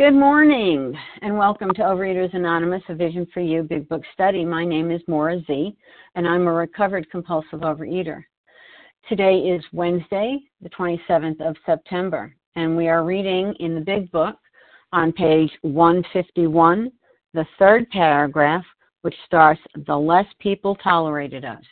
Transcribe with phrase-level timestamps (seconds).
[0.00, 4.46] Good morning and welcome to Overeaters Anonymous, a Vision for You Big Book Study.
[4.46, 5.76] My name is Maura Z,
[6.14, 8.24] and I'm a recovered compulsive overeater.
[9.10, 14.36] Today is Wednesday, the 27th of September, and we are reading in the Big Book
[14.94, 16.90] on page 151,
[17.34, 18.64] the third paragraph,
[19.02, 21.64] which starts The Less People Tolerated Us.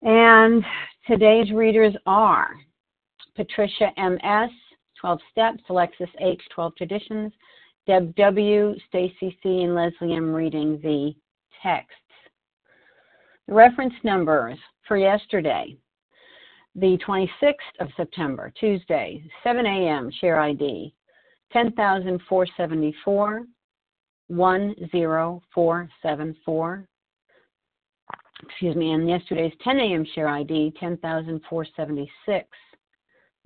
[0.00, 0.64] And
[1.06, 2.54] today's readers are
[3.36, 4.48] Patricia M.S.,
[5.00, 7.32] 12 Steps, Alexis H., 12 Traditions,
[7.86, 10.34] Deb W., Stacy C., and Leslie M.
[10.34, 11.14] reading the
[11.62, 11.94] texts.
[13.46, 15.76] The reference numbers for yesterday,
[16.74, 20.94] the 26th of September, Tuesday, 7 a.m., share ID
[21.52, 23.44] 10,474,
[24.28, 26.88] 10474.
[28.42, 30.06] Excuse me, and yesterday's 10 a.m.
[30.14, 32.46] share ID 10,476.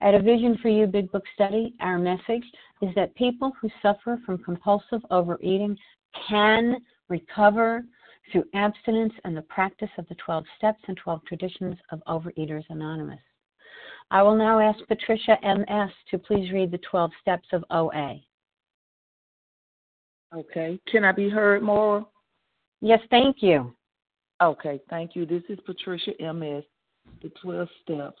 [0.00, 2.44] At a Vision for You Big Book study, our message
[2.82, 5.76] is that people who suffer from compulsive overeating
[6.28, 6.76] can
[7.08, 7.84] recover
[8.30, 13.18] through abstinence and the practice of the 12 steps and 12 traditions of Overeaters Anonymous.
[14.10, 15.90] I will now ask Patricia M.S.
[16.10, 18.20] to please read the 12 steps of OA.
[20.34, 20.78] Okay.
[20.86, 22.06] Can I be heard more?
[22.80, 23.74] Yes, thank you.
[24.40, 25.26] Okay, thank you.
[25.26, 26.62] This is Patricia M.S.,
[27.20, 28.20] the 12 steps.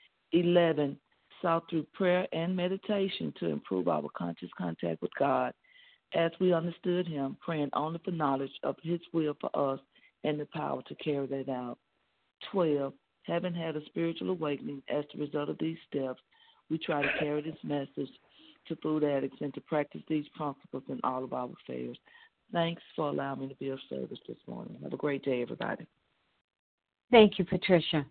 [0.33, 0.97] 11.
[1.41, 5.53] Sought through prayer and meditation to improve our conscious contact with God
[6.13, 9.79] as we understood Him, praying only for knowledge of His will for us
[10.23, 11.77] and the power to carry that out.
[12.51, 12.93] 12.
[13.23, 16.21] Having had a spiritual awakening as the result of these steps,
[16.69, 18.09] we try to carry this message
[18.67, 21.97] to food addicts and to practice these principles in all of our affairs.
[22.51, 24.77] Thanks for allowing me to be of service this morning.
[24.83, 25.85] Have a great day, everybody.
[27.09, 28.05] Thank you, Patricia.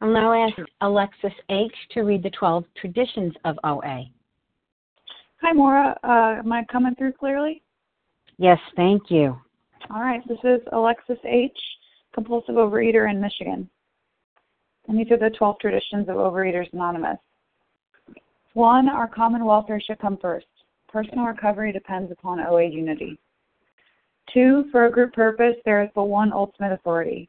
[0.00, 1.72] I'll now ask Alexis H.
[1.92, 4.04] to read the 12 traditions of OA.
[5.40, 5.98] Hi, Maura.
[6.04, 7.62] Uh, am I coming through clearly?
[8.38, 9.38] Yes, thank you.
[9.90, 11.56] All right, this is Alexis H.,
[12.12, 13.68] compulsive overeater in Michigan.
[14.88, 17.18] And these are the 12 traditions of Overeaters Anonymous.
[18.52, 20.46] One, our common welfare should come first.
[20.88, 23.18] Personal recovery depends upon OA unity.
[24.32, 27.28] Two, for a group purpose, there is but one ultimate authority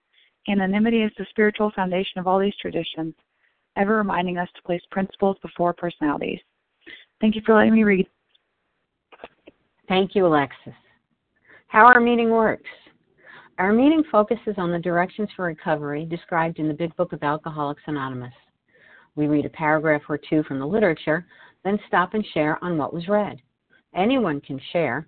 [0.47, 3.13] Anonymity is the spiritual foundation of all these traditions,
[3.77, 6.39] ever reminding us to place principles before personalities.
[7.19, 8.07] Thank you for letting me read.
[9.87, 10.73] Thank you, Alexis.
[11.67, 12.69] How our meeting works.
[13.59, 17.83] Our meeting focuses on the directions for recovery described in the Big Book of Alcoholics
[17.85, 18.33] Anonymous.
[19.15, 21.27] We read a paragraph or two from the literature,
[21.63, 23.39] then stop and share on what was read.
[23.93, 25.07] Anyone can share,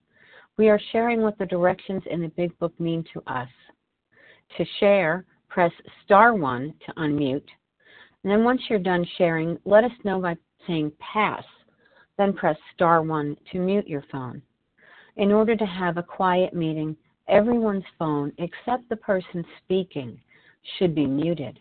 [0.61, 3.49] We are sharing what the directions in the Big Book mean to us.
[4.59, 5.71] To share, press
[6.05, 7.47] star 1 to unmute.
[8.23, 10.37] And then once you're done sharing, let us know by
[10.67, 11.43] saying pass.
[12.19, 14.39] Then press star 1 to mute your phone.
[15.15, 16.95] In order to have a quiet meeting,
[17.27, 20.19] everyone's phone except the person speaking
[20.77, 21.59] should be muted.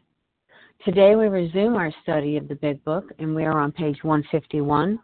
[0.84, 4.98] Today we resume our study of the Big Book, and we are on page 151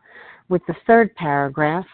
[0.50, 1.86] with the third paragraph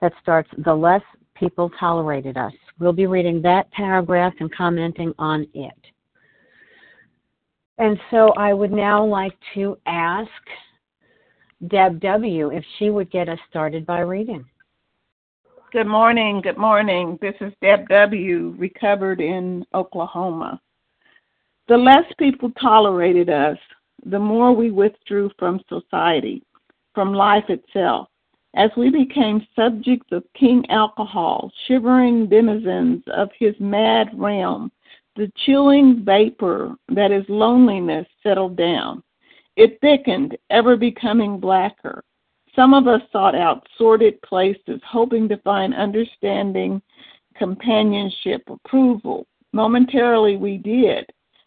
[0.00, 1.02] that starts The less
[1.34, 2.52] people tolerated us.
[2.78, 5.72] We'll be reading that paragraph and commenting on it.
[7.78, 10.30] And so I would now like to ask
[11.68, 12.50] Deb W.
[12.50, 14.44] if she would get us started by reading.
[15.72, 16.40] Good morning.
[16.40, 17.18] Good morning.
[17.20, 20.60] This is Deb W., recovered in Oklahoma.
[21.66, 23.58] The less people tolerated us,
[24.06, 26.44] the more we withdrew from society,
[26.94, 28.08] from life itself.
[28.56, 34.70] As we became subjects of King Alcohol, shivering denizens of his mad realm,
[35.16, 39.02] the chilling vapor that is loneliness settled down.
[39.56, 42.04] It thickened, ever becoming blacker.
[42.54, 46.80] Some of us sought out sordid places, hoping to find understanding,
[47.36, 49.26] companionship, approval.
[49.52, 51.06] Momentarily we did.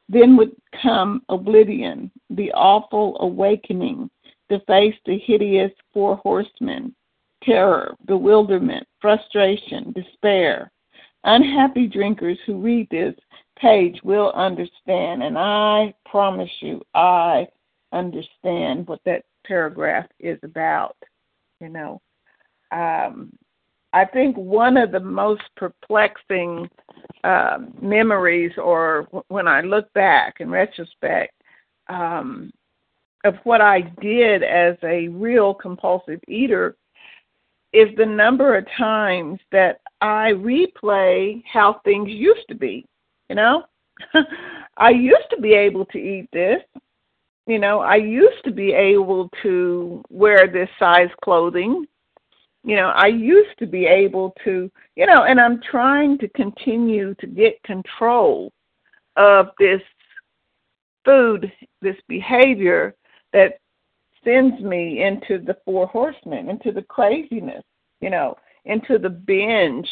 [0.09, 4.09] Then would come oblivion, the awful awakening
[4.49, 6.95] to face the hideous four horsemen
[7.43, 10.71] terror, bewilderment, frustration, despair.
[11.23, 13.15] Unhappy drinkers who read this
[13.59, 17.47] page will understand, and I promise you, I
[17.91, 20.95] understand what that paragraph is about.
[21.59, 22.01] You know,
[22.71, 23.31] um,
[23.93, 26.69] I think one of the most perplexing
[27.23, 31.33] uh, memories, or when I look back in retrospect,
[31.89, 32.51] um,
[33.23, 36.75] of what I did as a real compulsive eater
[37.73, 42.85] is the number of times that I replay how things used to be.
[43.29, 43.63] You know,
[44.77, 46.61] I used to be able to eat this.
[47.45, 51.85] You know, I used to be able to wear this size clothing
[52.67, 57.15] you know i used to be able to you know and i'm trying to continue
[57.15, 58.51] to get control
[59.15, 59.81] of this
[61.05, 62.93] food this behavior
[63.37, 63.59] that
[64.23, 67.63] sends me into the four horsemen into the craziness
[68.01, 69.87] you know into the binge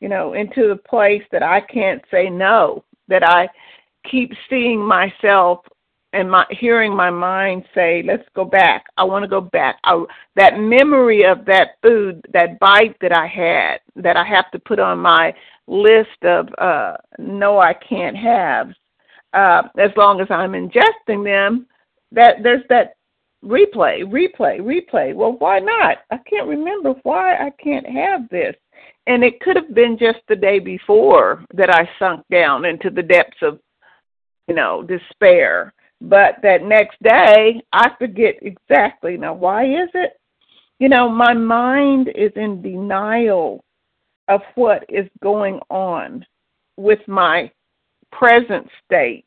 [0.00, 3.48] you know into the place that i can't say no that i
[4.10, 5.60] keep seeing myself
[6.12, 8.86] and my hearing my mind say, "Let's go back.
[8.96, 10.02] I want to go back." I,
[10.36, 14.78] that memory of that food, that bite that I had, that I have to put
[14.78, 15.34] on my
[15.66, 18.70] list of uh, no, I can't have.
[19.34, 21.66] Uh, as long as I'm ingesting them,
[22.12, 22.94] that there's that
[23.44, 25.14] replay, replay, replay.
[25.14, 25.98] Well, why not?
[26.10, 28.54] I can't remember why I can't have this.
[29.06, 33.02] And it could have been just the day before that I sunk down into the
[33.02, 33.58] depths of,
[34.48, 39.16] you know, despair but that next day, I forget exactly.
[39.16, 40.12] Now, why is it?
[40.78, 43.64] You know, my mind is in denial
[44.28, 46.24] of what is going on
[46.76, 47.50] with my
[48.12, 49.26] present state.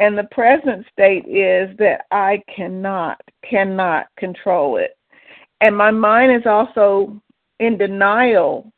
[0.00, 4.96] And the present state is that I cannot, cannot control it.
[5.60, 7.20] And my mind is also
[7.60, 8.72] in denial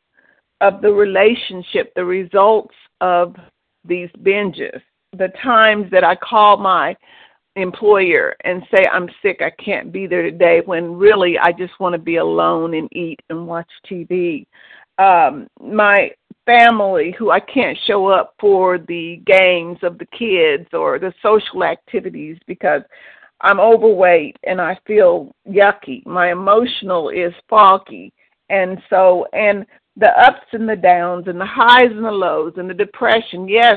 [0.60, 3.36] of the relationship, the results of
[3.84, 4.80] these binges.
[5.16, 6.96] The times that I call my
[7.54, 11.92] employer and say I'm sick, I can't be there today, when really I just want
[11.92, 14.46] to be alone and eat and watch TV.
[15.02, 16.10] Um, my
[16.46, 21.64] family who I can't show up for the games of the kids or the social
[21.64, 22.82] activities because
[23.40, 26.04] I'm overweight and I feel yucky.
[26.06, 28.12] My emotional is foggy.
[28.50, 29.66] And so, and
[29.96, 33.48] the ups and the downs and the highs and the lows and the depression.
[33.48, 33.76] Yes,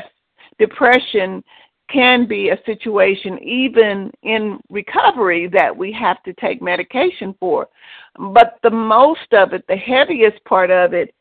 [0.60, 1.44] depression
[1.92, 7.68] can be a situation even in recovery that we have to take medication for.
[8.18, 11.14] But the most of it, the heaviest part of it,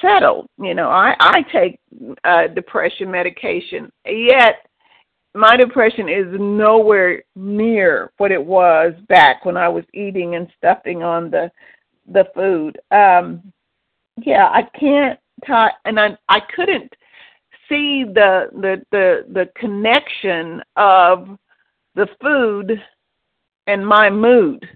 [0.00, 0.48] settled.
[0.58, 1.80] You know, I I take
[2.24, 4.66] uh, depression medication, yet
[5.34, 11.02] my depression is nowhere near what it was back when I was eating and stuffing
[11.02, 11.50] on the
[12.12, 12.78] the food.
[12.90, 13.52] Um,
[14.20, 16.92] yeah, I can't talk, and I I couldn't
[17.68, 21.38] see the the the the connection of
[21.94, 22.80] the food
[23.66, 24.66] and my mood.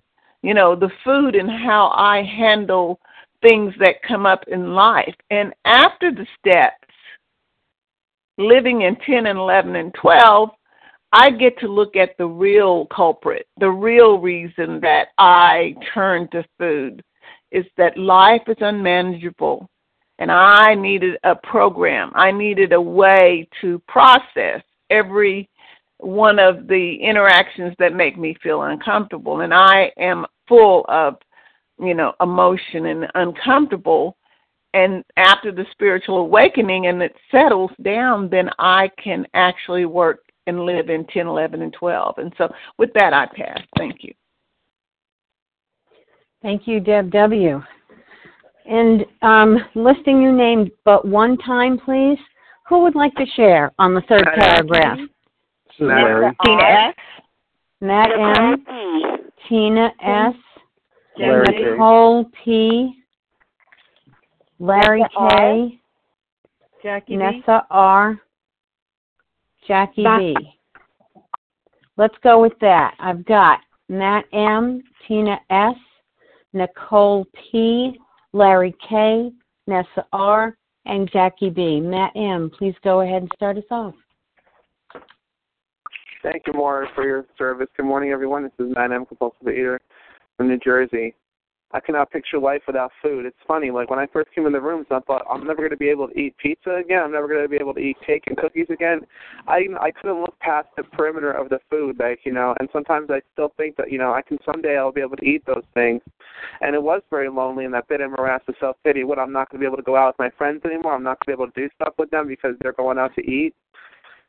[0.42, 3.00] You know, the food and how I handle
[3.42, 5.14] things that come up in life.
[5.30, 6.76] And after the steps,
[8.38, 10.50] living in 10 and 11 and 12,
[11.12, 16.44] I get to look at the real culprit, the real reason that I turn to
[16.58, 17.02] food
[17.50, 19.68] is that life is unmanageable
[20.18, 22.12] and I needed a program.
[22.14, 25.48] I needed a way to process every
[25.98, 29.40] one of the interactions that make me feel uncomfortable.
[29.40, 31.16] And I am full of,
[31.80, 34.16] you know, emotion and uncomfortable.
[34.74, 40.64] And after the spiritual awakening and it settles down, then I can actually work and
[40.66, 42.18] live in 10, 11, and 12.
[42.18, 43.60] And so with that, I pass.
[43.78, 44.12] Thank you.
[46.42, 47.62] Thank you, Deb W.
[48.66, 52.18] And um, listing your name but one time, please.
[52.68, 54.98] Who would like to share on the third paragraph?
[55.78, 56.32] Larry.
[56.44, 56.94] Tina S.
[57.80, 58.64] Matt M.
[59.48, 60.34] Tina S.
[61.18, 62.94] Nicole P.
[64.58, 65.80] Larry K.
[66.82, 67.16] Jackie B.
[67.16, 68.20] Nessa R.
[69.66, 70.36] Jackie B.
[71.96, 72.94] Let's go with that.
[72.98, 74.82] I've got Matt M.
[75.06, 75.76] Tina S.
[76.52, 77.98] Nicole P.
[78.32, 79.30] Larry K.,
[79.66, 81.80] Nessa R., and Jackie B.
[81.80, 83.94] Matt M., please go ahead and start us off.
[86.22, 87.68] Thank you, Maura, for your service.
[87.76, 88.44] Good morning, everyone.
[88.44, 89.80] This is Matt M., compulsive eater
[90.36, 91.14] from New Jersey.
[91.72, 93.24] I cannot picture life without food.
[93.24, 95.70] It's funny, like when I first came in the rooms, I thought I'm never going
[95.70, 97.02] to be able to eat pizza again.
[97.04, 99.00] I'm never going to be able to eat cake and cookies again.
[99.46, 102.54] I I couldn't look past the perimeter of the food, like you know.
[102.60, 105.24] And sometimes I still think that you know I can someday I'll be able to
[105.24, 106.02] eat those things.
[106.60, 109.04] And it was very lonely in that bit of morass of self pity.
[109.04, 110.94] What I'm not going to be able to go out with my friends anymore.
[110.94, 113.14] I'm not going to be able to do stuff with them because they're going out
[113.14, 113.54] to eat.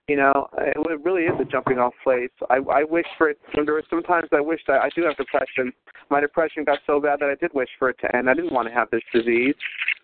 [0.07, 2.29] You know, it, really is a jumping off place.
[2.49, 3.39] I I wish for it.
[3.55, 5.71] There were sometimes I wished I, I do have depression.
[6.09, 8.29] My depression got so bad that I did wish for it to end.
[8.29, 9.55] I didn't want to have this disease.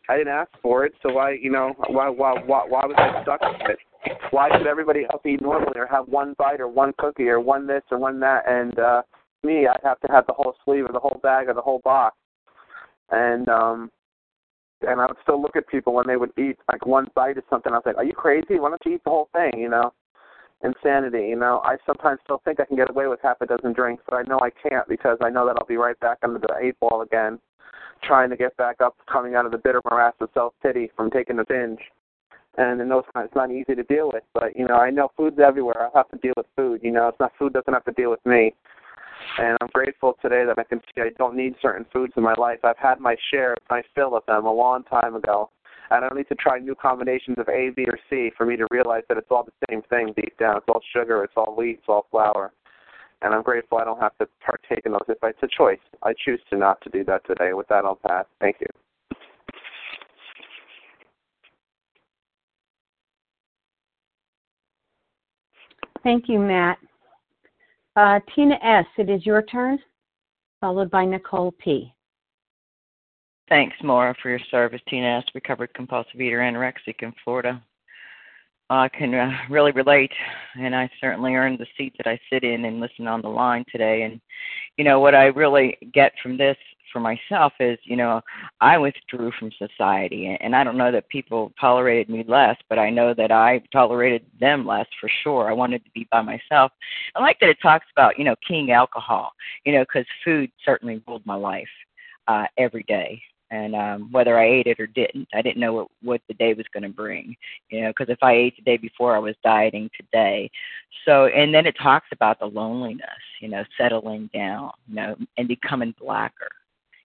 [0.10, 3.22] I didn't ask for it, so why, you know, why why why why was I
[3.24, 3.80] stuck with it?
[4.32, 7.68] Why should everybody else eat normally or have one bite or one cookie or one
[7.68, 9.02] this or one that, and uh
[9.44, 11.82] me, I'd have to have the whole sleeve or the whole bag or the whole
[11.84, 12.16] box.
[13.12, 13.92] And um
[14.82, 17.44] and I would still look at people when they would eat like one bite of
[17.50, 17.72] something.
[17.72, 18.60] I was like, "Are you crazy?
[18.60, 19.94] Why don't you eat the whole thing?" You know,
[20.64, 21.28] insanity.
[21.28, 24.04] You know, I sometimes still think I can get away with half a dozen drinks,
[24.10, 26.54] but I know I can't because I know that I'll be right back under the
[26.62, 27.40] eight ball again,
[28.04, 31.12] trying to get back up, coming out of the bitter morass of self pity from
[31.12, 31.80] taking a binge.
[32.58, 34.24] And in those times, it's not easy to deal with.
[34.34, 35.90] But you know, I know food's everywhere.
[35.94, 36.82] I have to deal with food.
[36.84, 38.54] You know, it's not food doesn't have to deal with me.
[39.38, 42.34] And I'm grateful today that I can see I don't need certain foods in my
[42.38, 42.60] life.
[42.64, 45.50] I've had my share, my fill of them a long time ago.
[45.92, 48.56] And I don't need to try new combinations of A, B, or C for me
[48.58, 50.58] to realize that it's all the same thing deep down.
[50.58, 52.52] It's all sugar, it's all wheat, it's all flour.
[53.22, 55.80] And I'm grateful I don't have to partake in those if it's a choice.
[56.04, 57.54] I choose to not to do that today.
[57.54, 58.26] With that, I'll pass.
[58.40, 58.68] Thank you.
[66.04, 66.78] Thank you, Matt.
[67.96, 69.80] Uh, Tina S., it is your turn,
[70.62, 71.94] followed by Nicole P.
[73.50, 74.82] Thanks, Maura, for your service.
[74.88, 77.62] Tina S., recovered compulsive eater, anorexic in Florida.
[78.70, 80.12] I can uh, really relate,
[80.56, 83.66] and I certainly earned the seat that I sit in and listen on the line
[83.72, 84.04] today.
[84.04, 84.22] And
[84.78, 86.58] you know what I really get from this
[86.94, 88.22] for myself is, you know,
[88.62, 92.90] I withdrew from society, and I don't know that people tolerated me less, but I
[92.90, 95.50] know that I tolerated them less for sure.
[95.50, 96.72] I wanted to be by myself.
[97.16, 99.32] I like that it talks about, you know, king alcohol,
[99.66, 101.68] you know, because food certainly ruled my life
[102.28, 105.28] uh, every day and um whether I ate it or didn't.
[105.34, 107.36] I didn't know what what the day was going to bring,
[107.70, 110.50] you know, because if I ate the day before, I was dieting today.
[111.06, 113.06] So, and then it talks about the loneliness,
[113.42, 116.50] you know, settling down, you know, and becoming blacker.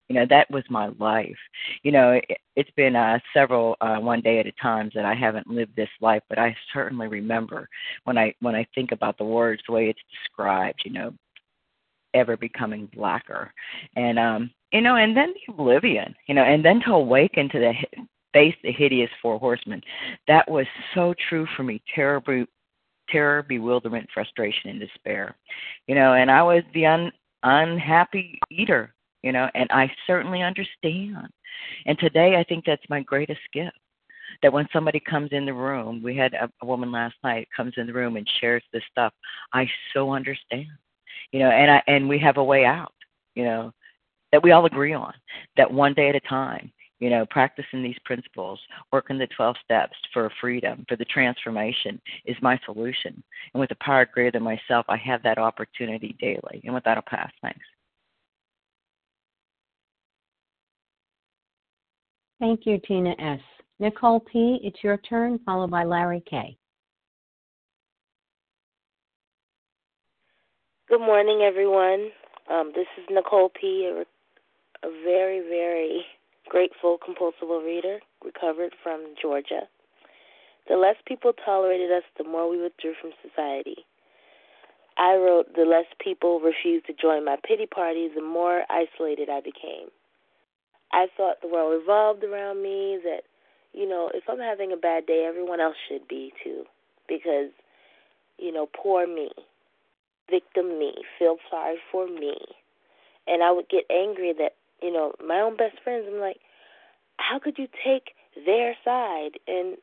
[0.08, 1.38] You know, that was my life.
[1.82, 2.24] You know, it,
[2.56, 5.88] it's been uh, several uh, one day at a time that I haven't lived this
[6.02, 7.68] life, but I certainly remember
[8.04, 10.82] when I when I think about the words, the way it's described.
[10.84, 11.14] You know,
[12.14, 13.52] ever becoming blacker,
[13.96, 17.58] and um, you know, and then the oblivion, you know, and then to awaken to
[17.58, 17.72] the
[18.34, 19.80] face the hideous four horsemen.
[20.28, 21.80] That was so true for me.
[21.94, 22.22] Terror,
[23.08, 25.36] terror, bewilderment, frustration, and despair.
[25.86, 28.94] You know, and I was the un, unhappy eater.
[29.22, 31.28] You know, and I certainly understand.
[31.86, 33.78] And today, I think that's my greatest gift.
[34.42, 37.72] That when somebody comes in the room, we had a, a woman last night comes
[37.78, 39.14] in the room and shares this stuff.
[39.54, 40.66] I so understand.
[41.32, 42.92] You know, and I and we have a way out.
[43.34, 43.72] You know,
[44.34, 45.12] that we all agree on,
[45.56, 48.58] that one day at a time, you know, practicing these principles,
[48.92, 53.22] working the 12 steps for freedom, for the transformation is my solution.
[53.52, 56.60] And with the power greater than myself, I have that opportunity daily.
[56.64, 57.30] And with that, I'll pass.
[57.42, 57.60] Thanks.
[62.40, 63.40] Thank you, Tina S.
[63.78, 66.56] Nicole P., it's your turn, followed by Larry K.
[70.86, 72.10] Good morning, everyone.
[72.52, 74.04] Um, this is Nicole P., a
[74.86, 76.04] a very, very
[76.46, 79.62] grateful compulsive reader, recovered from Georgia.
[80.68, 83.86] The less people tolerated us, the more we withdrew from society.
[84.98, 89.40] I wrote, The less people refused to join my pity party, the more isolated I
[89.40, 89.88] became.
[90.92, 93.22] I thought the world revolved around me, that,
[93.72, 96.64] you know, if I'm having a bad day, everyone else should be too.
[97.08, 97.52] Because,
[98.36, 99.30] you know, poor me,
[100.30, 102.36] victim me, feel sorry for me.
[103.26, 104.52] And I would get angry that
[104.84, 106.40] you know, my own best friends, I'm like,
[107.16, 108.12] how could you take
[108.44, 109.40] their side?
[109.48, 109.76] And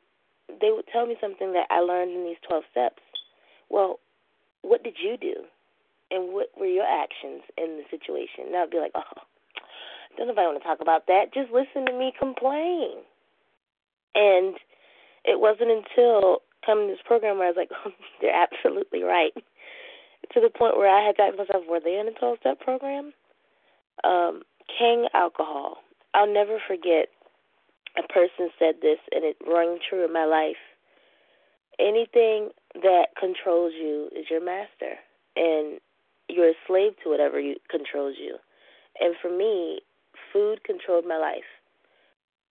[0.47, 3.01] they would tell me something that I learned in these 12 steps.
[3.69, 3.99] Well,
[4.61, 5.33] what did you do?
[6.11, 8.47] And what were your actions in the situation?
[8.47, 9.21] And I'd be like, oh,
[10.17, 11.33] don't nobody want to talk about that.
[11.33, 13.01] Just listen to me complain.
[14.13, 14.55] And
[15.23, 19.31] it wasn't until coming to this program where I was like, oh, they're absolutely right.
[20.33, 22.59] To the point where I had to ask myself, were they in a 12 step
[22.59, 23.13] program?
[24.03, 24.43] Um,
[24.77, 25.77] King alcohol.
[26.13, 27.07] I'll never forget
[27.97, 30.61] a person said this and it rang true in my life.
[31.79, 34.95] Anything that controls you is your master
[35.35, 35.79] and
[36.29, 38.37] you're a slave to whatever you, controls you.
[38.99, 39.81] And for me,
[40.31, 41.47] food controlled my life.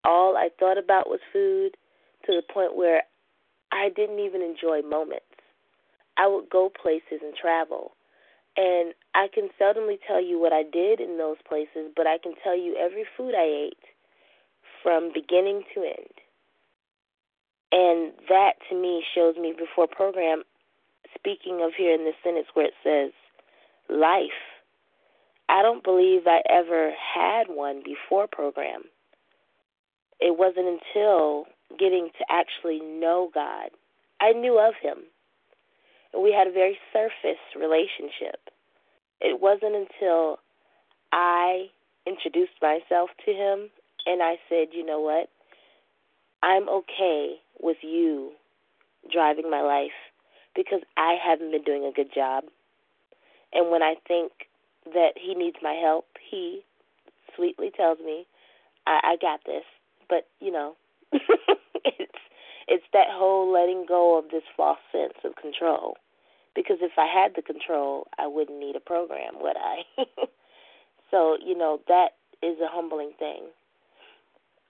[0.04, 1.76] All I thought about was food
[2.26, 3.02] to the point where
[3.72, 5.24] I didn't even enjoy moments.
[6.20, 7.92] I would go places and travel
[8.56, 12.34] and I can seldomly tell you what I did in those places, but I can
[12.42, 13.84] tell you every food I ate
[14.82, 16.14] from beginning to end.
[17.72, 20.42] And that to me shows me before program,
[21.16, 23.12] speaking of here in this sentence where it says
[23.88, 24.42] life,
[25.48, 28.82] I don't believe I ever had one before program.
[30.20, 31.46] It wasn't until
[31.78, 33.70] getting to actually know God.
[34.20, 35.04] I knew of Him
[36.16, 38.40] we had a very surface relationship.
[39.20, 40.38] It wasn't until
[41.12, 41.66] I
[42.06, 43.70] introduced myself to him
[44.06, 45.28] and I said, you know what?
[46.42, 48.32] I'm okay with you
[49.12, 49.96] driving my life
[50.54, 52.44] because I haven't been doing a good job.
[53.52, 54.32] And when I think
[54.86, 56.62] that he needs my help, he
[57.36, 58.26] sweetly tells me,
[58.86, 59.64] I, I got this.
[60.08, 60.76] But, you know,
[62.70, 65.96] it's that whole letting go of this false sense of control.
[66.54, 69.82] Because if I had the control, I wouldn't need a program, would I?
[71.10, 73.50] so, you know, that is a humbling thing.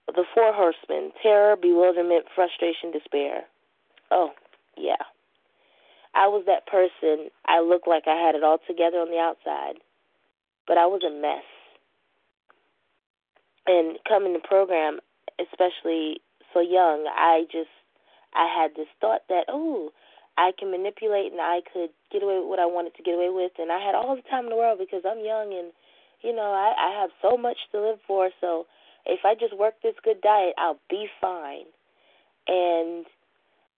[0.07, 3.43] The four horsemen terror, bewilderment, frustration, despair.
[4.09, 4.31] Oh,
[4.75, 5.05] yeah.
[6.13, 7.29] I was that person.
[7.45, 9.79] I looked like I had it all together on the outside,
[10.67, 11.45] but I was a mess.
[13.67, 14.99] And coming to program,
[15.39, 16.19] especially
[16.53, 17.69] so young, I just
[18.33, 19.91] I had this thought that, oh,
[20.37, 23.29] I can manipulate and I could get away with what I wanted to get away
[23.29, 25.71] with and I had all the time in the world because I'm young and
[26.21, 28.65] you know, I, I have so much to live for so
[29.05, 31.67] if I just work this good diet I'll be fine.
[32.47, 33.05] And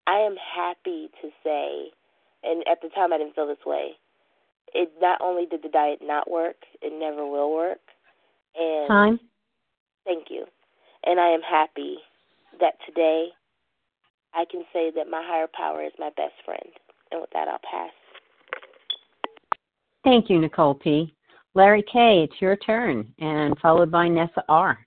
[0.07, 1.91] I am happy to say
[2.43, 3.91] and at the time I didn't feel this way.
[4.73, 7.81] It not only did the diet not work, it never will work.
[8.55, 9.19] And Time.
[10.05, 10.45] Thank you.
[11.05, 11.97] And I am happy
[12.59, 13.29] that today
[14.35, 16.69] I can say that my higher power is my best friend.
[17.11, 17.91] And with that, I'll pass.
[20.03, 21.13] Thank you, Nicole P.
[21.55, 24.79] Larry K., it's your turn, and followed by Nessa R.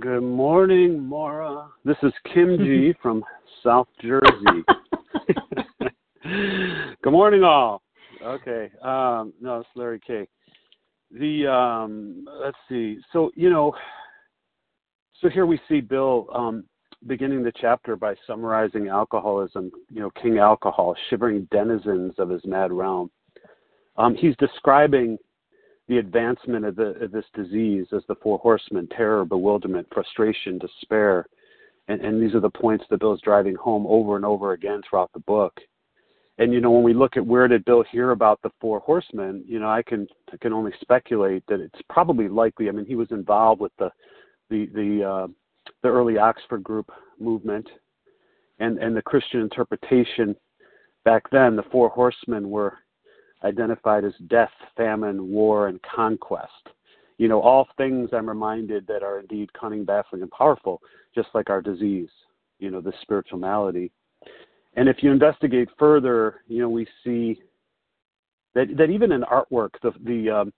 [0.00, 1.68] Good morning, Maura.
[1.84, 3.22] This is Kim G from
[3.62, 4.64] South Jersey.
[7.02, 7.82] Good morning, all.
[8.22, 8.70] Okay.
[8.82, 10.26] Um, no, it's Larry K.
[11.12, 12.98] The um, let's see.
[13.12, 13.72] So you know,
[15.20, 16.64] so here we see Bill um,
[17.06, 19.70] beginning the chapter by summarizing alcoholism.
[19.90, 23.10] You know, King Alcohol, shivering denizens of his mad realm.
[23.96, 25.18] Um, he's describing
[25.88, 31.26] the advancement of, the, of this disease as the four horsemen terror, bewilderment, frustration, despair.
[31.88, 35.12] And, and these are the points that Bill's driving home over and over again throughout
[35.12, 35.52] the book.
[36.38, 39.44] And you know, when we look at where did Bill hear about the four horsemen,
[39.46, 42.68] you know, I can I can only speculate that it's probably likely.
[42.68, 43.90] I mean, he was involved with the
[44.50, 45.26] the the uh,
[45.82, 47.68] the early Oxford group movement,
[48.58, 50.36] and and the Christian interpretation
[51.04, 51.56] back then.
[51.56, 52.78] The four horsemen were
[53.44, 56.50] identified as death, famine, war, and conquest.
[57.18, 60.80] You know, all things I'm reminded that are indeed cunning, baffling, and powerful,
[61.14, 62.08] just like our disease,
[62.58, 63.92] you know, this spiritual malady.
[64.76, 67.40] And if you investigate further, you know, we see
[68.54, 70.52] that, that even in artwork, the, the, um,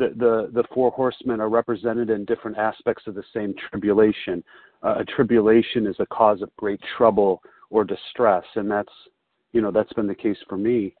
[0.00, 4.42] the, the, the four horsemen are represented in different aspects of the same tribulation.
[4.82, 8.92] Uh, a tribulation is a cause of great trouble or distress, and that's,
[9.52, 10.94] you know, that's been the case for me.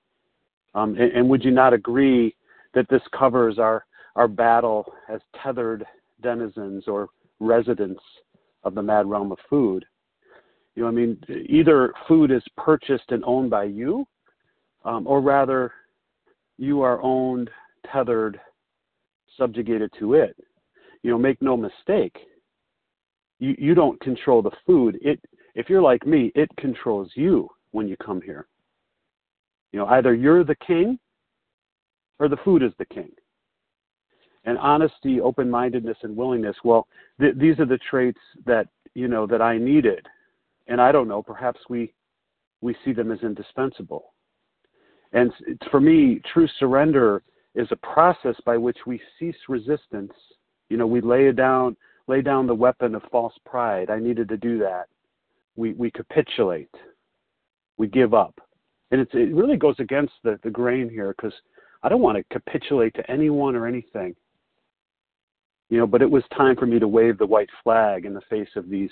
[0.74, 2.36] Um, and, and, would you not agree
[2.74, 3.84] that this covers our,
[4.14, 5.84] our battle as tethered
[6.22, 7.08] denizens or
[7.40, 8.02] residents
[8.62, 9.84] of the mad realm of food?
[10.76, 14.06] You know, I mean, either food is purchased and owned by you,
[14.84, 15.72] um, or rather,
[16.58, 17.50] you are owned,
[17.90, 18.38] tethered,
[19.40, 20.36] subjugated to it.
[21.02, 22.16] You know, make no mistake.
[23.38, 24.98] You you don't control the food.
[25.00, 25.18] It
[25.54, 28.46] if you're like me, it controls you when you come here.
[29.72, 30.98] You know, either you're the king
[32.18, 33.10] or the food is the king.
[34.44, 36.86] And honesty, open mindedness, and willingness, well,
[37.20, 40.06] th- these are the traits that, you know, that I needed.
[40.66, 41.92] And I don't know, perhaps we,
[42.60, 44.14] we see them as indispensable.
[45.12, 45.32] And
[45.70, 47.22] for me, true surrender
[47.54, 50.12] is a process by which we cease resistance.
[50.68, 53.90] You know, we lay down, lay down the weapon of false pride.
[53.90, 54.86] I needed to do that.
[55.56, 56.74] We, we capitulate.
[57.76, 58.40] We give up
[58.90, 61.34] and it's, it really goes against the, the grain here because
[61.82, 64.14] I don't want to capitulate to anyone or anything.
[65.68, 68.22] You know, but it was time for me to wave the white flag in the
[68.28, 68.90] face of these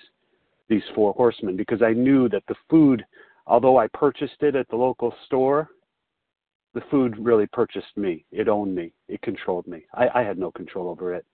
[0.69, 3.03] these four horsemen because I knew that the food,
[3.47, 5.71] although I purchased it at the local store,
[6.79, 8.25] the food really purchased me.
[8.31, 8.93] It owned me.
[9.09, 9.85] It controlled me.
[9.95, 11.27] I, I had no control over it.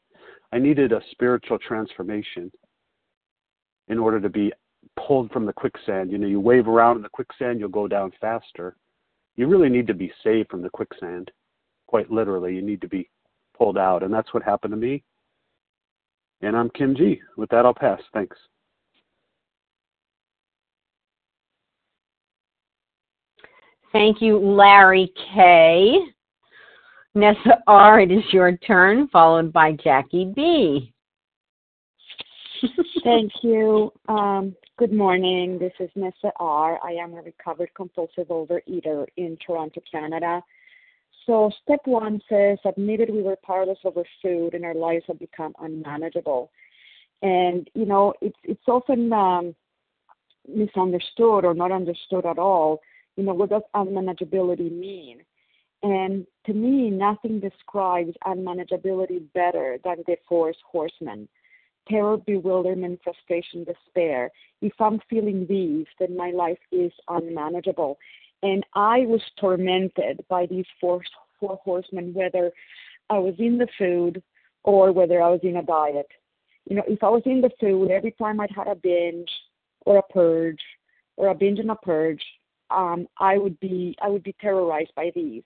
[0.53, 2.51] I needed a spiritual transformation
[3.89, 4.55] in order to be
[4.97, 6.11] pulled from the quicksand.
[6.11, 8.75] You know, you wave around in the quicksand, you'll go down faster.
[9.37, 11.31] You really need to be saved from the quicksand.
[11.89, 13.11] Quite literally, you need to be
[13.55, 14.03] pulled out.
[14.03, 15.05] And that's what happened to me.
[16.41, 17.21] And I'm Kim G.
[17.37, 18.01] With that, I'll pass.
[18.15, 18.39] Thanks.
[23.95, 25.99] Thank you, Larry K.
[27.15, 30.93] Nessa R., it is your turn, followed by Jackie B.
[33.05, 33.93] Thank you.
[34.09, 35.61] Um, good morning.
[35.61, 36.81] This is Nessa R.
[36.83, 40.43] I am a recovered compulsive overeater in Toronto, Canada.
[41.25, 45.55] So, step one says, admitted we were powerless over food and our lives have become
[45.61, 46.51] unmanageable.
[47.23, 49.55] And, you know, it's, it's often um,
[50.53, 52.81] misunderstood or not understood at all.
[53.17, 55.23] You know, what does unmanageability mean?
[55.83, 61.29] And to me, nothing describes unmanageability better than the Four Horsemen
[61.89, 64.31] terror, bewilderment, frustration, despair.
[64.63, 67.99] If I'm feeling these, then my life is unmanageable.
[68.43, 71.03] And I was tormented by these four,
[71.41, 72.51] four horsemen, whether
[73.11, 74.23] I was in the food
[74.65, 76.09] or whether I was in a diet.
[76.69, 79.31] You know, if I was in the food, every time I'd had a binge
[79.85, 80.61] or a purge
[81.17, 82.23] or a binge and a purge,
[82.75, 85.45] um, I would be I would be terrorized by these.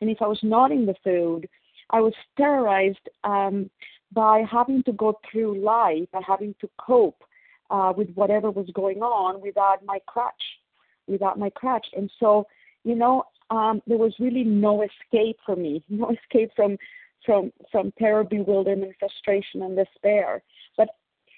[0.00, 1.48] And if I was not in the food,
[1.90, 3.70] I was terrorized um,
[4.12, 7.22] by having to go through life and having to cope
[7.70, 10.42] uh, with whatever was going on without my crutch,
[11.06, 11.86] without my crutch.
[11.96, 12.46] And so,
[12.84, 16.76] you know, um, there was really no escape for me, no escape from
[17.26, 20.42] from from terror, bewilderment, frustration, and despair.
[20.76, 20.88] But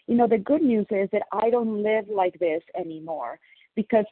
[0.06, 3.38] you know, the good news is that I don't live like this anymore
[3.74, 4.04] because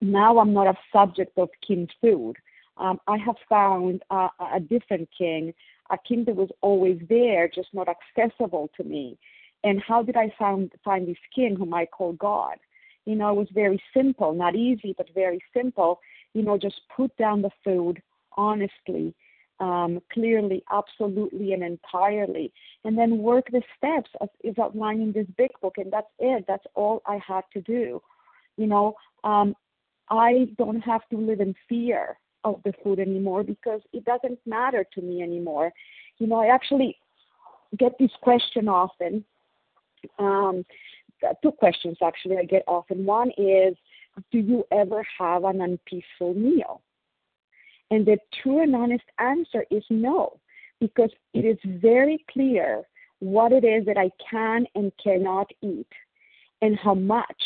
[0.00, 2.34] now I'm not a subject of king's food.
[2.76, 5.52] Um, I have found uh, a different king
[5.90, 9.18] a king that was always there, just not accessible to me.
[9.62, 12.56] And how did I find find this king whom I call God?
[13.04, 16.00] You know, it was very simple, not easy, but very simple.
[16.32, 18.00] You know, just put down the food
[18.36, 19.14] honestly,
[19.58, 22.52] um, clearly, absolutely, and entirely,
[22.84, 25.74] and then work the steps as is outlined in this big book.
[25.76, 26.44] And that's it.
[26.48, 28.00] That's all I had to do.
[28.56, 29.54] You know, um,
[30.10, 34.84] I don't have to live in fear of the food anymore because it doesn't matter
[34.94, 35.72] to me anymore.
[36.18, 36.96] You know, I actually
[37.78, 39.24] get this question often.
[40.18, 40.64] Um,
[41.42, 43.04] two questions actually I get often.
[43.04, 43.76] One is,
[44.32, 46.82] do you ever have an unpeaceful meal?
[47.90, 50.38] And the true and honest answer is no,
[50.80, 52.82] because it is very clear
[53.18, 55.88] what it is that I can and cannot eat
[56.62, 57.42] and how much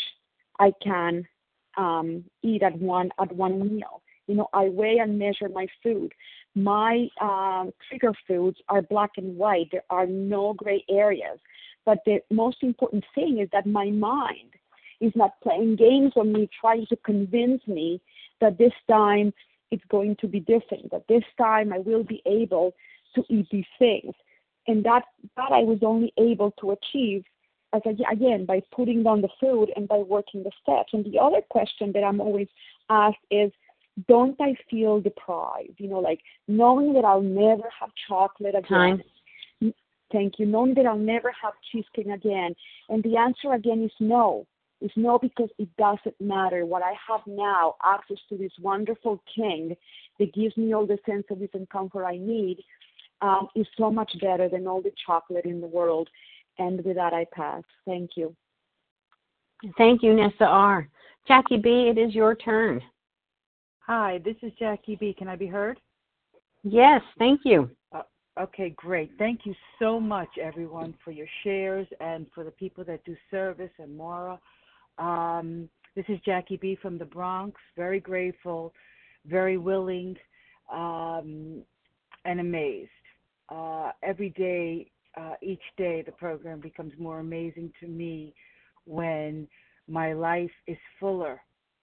[0.59, 1.27] I can
[1.77, 4.01] um, eat at one at one meal.
[4.27, 6.11] You know, I weigh and measure my food.
[6.55, 9.67] My um, trigger foods are black and white.
[9.71, 11.39] There are no gray areas.
[11.85, 14.53] But the most important thing is that my mind
[14.99, 18.01] is not playing games on me, trying to convince me
[18.41, 19.33] that this time
[19.69, 22.73] it's going to be different, that this time I will be able
[23.15, 24.13] to eat these things.
[24.67, 25.03] And that,
[25.37, 27.23] that I was only able to achieve
[27.85, 30.93] as again by putting down the food and by working the steps.
[30.93, 32.47] And the other question that I'm always
[32.89, 33.51] asked is,
[34.07, 35.75] don't I feel deprived?
[35.77, 39.01] You know, like knowing that I'll never have chocolate again.
[39.61, 39.73] Time.
[40.11, 40.45] Thank you.
[40.45, 42.55] Knowing that I'll never have cheesecake again.
[42.89, 44.45] And the answer again is no.
[44.81, 46.65] It's no because it doesn't matter.
[46.65, 49.75] What I have now, access to this wonderful king
[50.19, 52.63] that gives me all the sense of peace and comfort I need,
[53.21, 56.09] um, is so much better than all the chocolate in the world.
[56.57, 57.63] And with that, I pass.
[57.85, 58.35] Thank you.
[59.77, 60.87] Thank you, Nessa R.
[61.27, 62.81] Jackie B., it is your turn.
[63.79, 65.13] Hi, this is Jackie B.
[65.17, 65.79] Can I be heard?
[66.63, 67.69] Yes, thank you.
[67.91, 68.01] Uh,
[68.39, 69.11] okay, great.
[69.17, 73.71] Thank you so much, everyone, for your shares and for the people that do service
[73.79, 74.39] and Maura.
[74.97, 76.77] Um, this is Jackie B.
[76.81, 77.59] from the Bronx.
[77.75, 78.73] Very grateful,
[79.25, 80.15] very willing,
[80.71, 81.61] um,
[82.25, 82.89] and amazed.
[83.49, 88.33] Uh, every day uh, each day the program becomes more amazing to me
[88.85, 89.47] when
[89.87, 91.41] my life is fuller.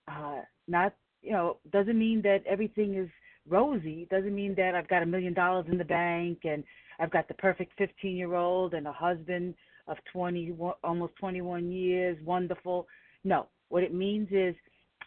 [0.09, 3.09] Uh, not, you know, doesn't mean that everything is
[3.49, 4.07] rosy.
[4.11, 6.65] Doesn't mean that I've got a million dollars in the bank and
[6.99, 9.55] I've got the perfect 15 year old and a husband
[9.89, 12.87] of 20, almost 21 years, wonderful.
[13.25, 14.55] No, what it means is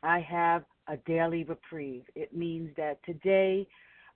[0.04, 2.04] I have a daily reprieve.
[2.16, 3.68] It means that today,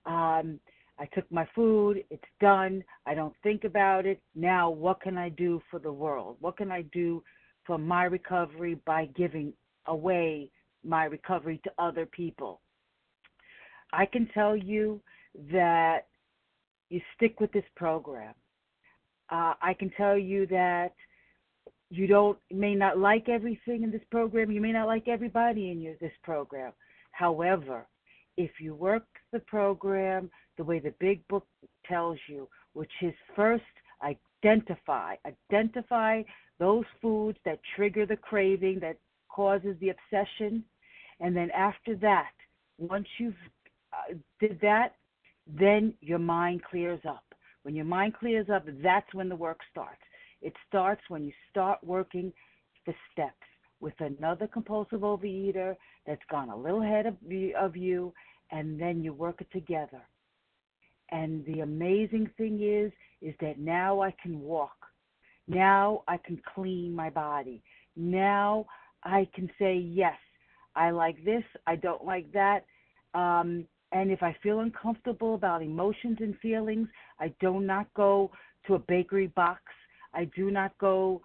[0.06, 0.60] um,
[1.00, 4.20] I took my food, it's done, I don't think about it.
[4.34, 6.36] Now, what can I do for the world?
[6.40, 7.22] What can I do
[7.66, 9.54] for my recovery by giving
[9.86, 10.50] away
[10.84, 12.60] my recovery to other people?
[13.94, 15.00] I can tell you
[15.50, 16.06] that
[16.90, 18.34] you stick with this program.
[19.30, 20.92] Uh, I can tell you that
[21.88, 24.50] you don't may not like everything in this program.
[24.50, 26.72] You may not like everybody in your, this program.
[27.12, 27.86] However,
[28.36, 30.30] if you work the program
[30.60, 31.46] the way the big book
[31.88, 33.64] tells you, which is first
[34.02, 36.22] identify, identify
[36.58, 38.98] those foods that trigger the craving, that
[39.34, 40.62] causes the obsession,
[41.18, 42.32] and then after that,
[42.76, 43.32] once you've
[43.94, 44.96] uh, did that,
[45.46, 47.24] then your mind clears up.
[47.62, 50.02] When your mind clears up, that's when the work starts.
[50.42, 52.34] It starts when you start working
[52.84, 53.48] the steps
[53.80, 55.74] with another compulsive overeater
[56.06, 57.14] that's gone a little ahead of,
[57.58, 58.12] of you,
[58.50, 60.02] and then you work it together.
[61.10, 64.76] And the amazing thing is, is that now I can walk.
[65.48, 67.62] Now I can clean my body.
[67.96, 68.66] Now
[69.02, 70.16] I can say, yes,
[70.76, 72.64] I like this, I don't like that.
[73.14, 78.30] Um, and if I feel uncomfortable about emotions and feelings, I do not go
[78.66, 79.62] to a bakery box.
[80.14, 81.22] I do not go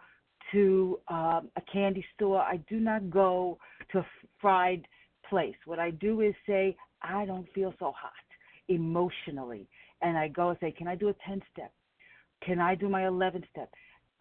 [0.52, 2.42] to um, a candy store.
[2.42, 3.60] I do not go
[3.92, 4.06] to a
[4.42, 4.88] fried
[5.30, 5.56] place.
[5.66, 8.25] What I do is say, I don't feel so hot
[8.70, 9.68] emotionally
[10.02, 11.72] and I go and say, Can I do a 10 step?
[12.46, 13.70] Can I do my 11 step?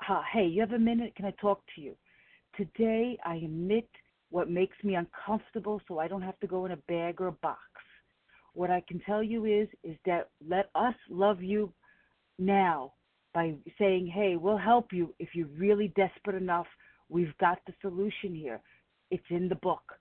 [0.08, 1.14] Uh, hey, you have a minute?
[1.16, 1.94] Can I talk to you?
[2.56, 3.88] Today, I admit
[4.30, 7.32] what makes me uncomfortable so I don't have to go in a bag or a
[7.32, 7.60] box.
[8.54, 11.72] What I can tell you is is that let us love you
[12.38, 12.92] now
[13.32, 16.68] by saying, "Hey, we'll help you if you're really desperate enough.
[17.08, 18.60] We've got the solution here.
[19.10, 19.98] It's in the book.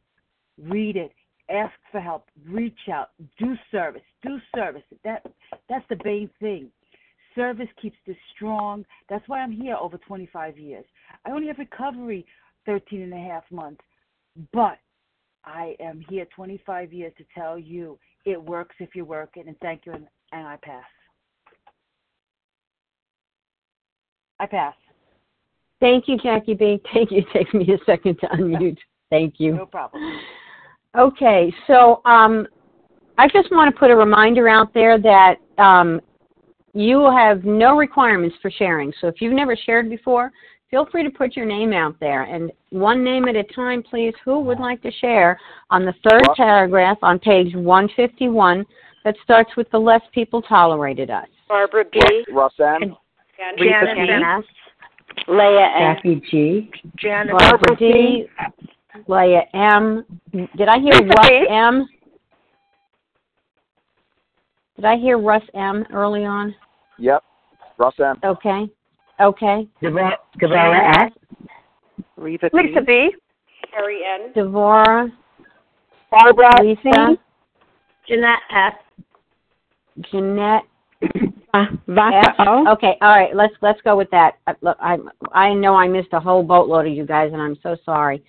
[0.58, 1.13] Read it
[1.49, 4.84] ask for help, reach out, do service, do service.
[5.03, 5.25] That
[5.69, 6.69] that's the main thing.
[7.36, 8.86] Service keeps this strong.
[9.10, 10.86] That's why I'm here over 25 years.
[11.25, 12.25] I only have recovery
[12.65, 13.82] 13 and a half months,
[14.53, 14.77] but
[15.43, 19.47] I am here 25 years to tell you it works if you work it.
[19.47, 20.84] And thank you, and, and I pass.
[24.39, 24.75] I pass.
[25.79, 26.82] Thank you, Jackie B.
[26.93, 27.19] Thank you.
[27.19, 28.77] It takes me a second to unmute.
[29.10, 29.56] Thank you.
[29.56, 30.01] No problem.
[30.97, 32.47] Okay, so um,
[33.17, 35.99] I just want to put a reminder out there that um,
[36.73, 38.93] you have no requirements for sharing.
[39.01, 40.32] So if you've never shared before,
[40.69, 42.23] feel free to put your name out there.
[42.23, 44.13] And one name at a time, please.
[44.25, 48.65] Who would like to share on the third paragraph on page 151
[49.03, 51.27] that starts with the less people tolerated us?
[51.47, 52.25] Barbara B.
[52.32, 52.95] Roxanne.
[53.38, 54.45] Janet Janet
[55.27, 55.95] Leah M.
[55.95, 56.71] Jackie G.
[56.97, 58.25] Janet Barbara D.
[59.08, 60.06] Leah M.
[60.32, 61.47] Did I hear Russ B.
[61.49, 61.88] M?
[64.75, 66.56] Did I hear Russ M early on?
[66.99, 67.23] Yep.
[67.77, 68.19] Roxanne.
[68.23, 68.69] Okay.
[69.19, 69.67] Okay.
[69.82, 70.17] Deborah
[71.06, 71.12] S.
[72.17, 73.13] Reva Lisa B.
[73.71, 74.34] Carrie N.
[74.34, 75.12] Devora.
[76.12, 77.17] Barbara Lisa.
[78.08, 78.73] Jeanette S.
[80.12, 80.63] Jeanette.
[81.88, 82.67] Vasa F.
[82.67, 82.97] Okay.
[83.01, 83.36] All right.
[83.36, 84.36] Let's let's go with that.
[84.47, 84.97] Uh, Look, I
[85.34, 88.23] I know I missed a whole boatload of you guys, and I'm so sorry.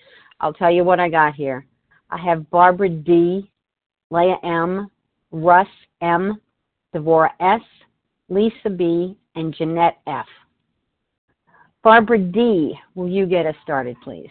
[0.45, 1.65] I'll tell you what I got here.
[2.11, 3.51] I have Barbara D,
[4.11, 4.91] Leah M,
[5.33, 5.67] Russ
[6.03, 6.39] M,
[6.95, 7.63] Devora S,
[8.29, 10.27] Lisa B, and Jeanette F.
[11.83, 14.29] Barbara D, will you get us started, please?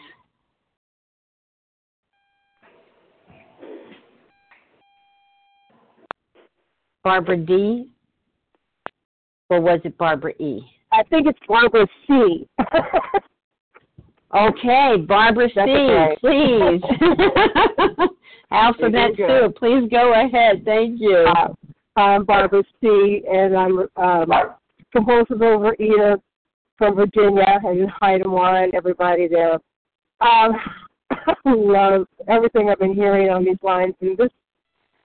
[7.04, 7.90] Barbara D,
[9.50, 10.62] or was it Barbara E?
[10.92, 12.48] I think it's Barbara C.
[14.36, 16.18] Okay, Barbara C, okay.
[16.20, 16.82] please.
[18.52, 20.64] Alphabet soup, please go ahead.
[20.66, 21.26] Thank you.
[21.28, 21.54] Uh,
[21.96, 23.22] I'm Barbara C.
[23.32, 24.32] and I'm um,
[24.92, 26.18] compulsive overeater
[26.80, 27.60] from Virginia.
[27.64, 29.54] And hi to Maura and everybody there.
[30.22, 30.56] Um,
[31.12, 33.94] I love everything I've been hearing on these lines.
[34.02, 34.32] And this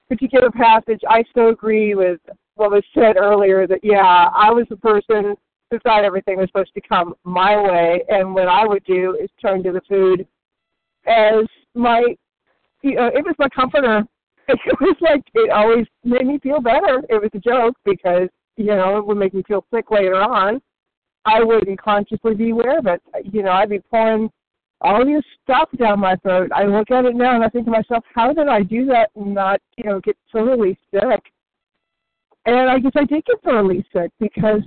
[0.09, 2.19] particular passage, I so agree with
[2.55, 5.37] what was said earlier that, yeah, I was the person
[5.83, 8.03] thought everything was supposed to come my way.
[8.09, 10.27] And what I would do is turn to the food
[11.07, 12.03] as my,
[12.83, 14.05] you know, it was my comforter.
[14.51, 17.03] It was like, it always made me feel better.
[17.11, 20.63] It was a joke because, you know, it would make me feel sick later on.
[21.27, 23.03] I wouldn't consciously be aware of it.
[23.31, 24.31] You know, I'd be pouring
[24.81, 26.51] all this stuff down my throat.
[26.55, 29.11] I look at it now and I think to myself, how did I do that
[29.17, 31.21] and not, you know, get totally sick?
[32.47, 34.63] And I guess I did get thoroughly sick because,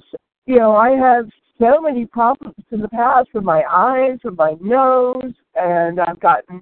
[0.51, 1.29] you know, I have
[1.61, 6.61] so many problems in the past with my eyes, with my nose, and I've gotten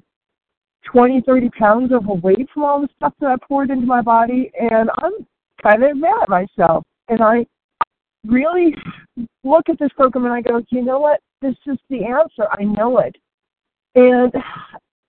[0.92, 4.92] 20, 30 pounds overweight from all the stuff that I poured into my body, and
[5.00, 5.14] I'm
[5.64, 6.86] kind of mad at myself.
[7.08, 7.48] And I
[8.28, 8.76] really
[9.44, 11.20] look at this program and I go, you know what?
[11.42, 12.48] This is the answer.
[12.52, 13.16] I know it.
[13.96, 14.32] And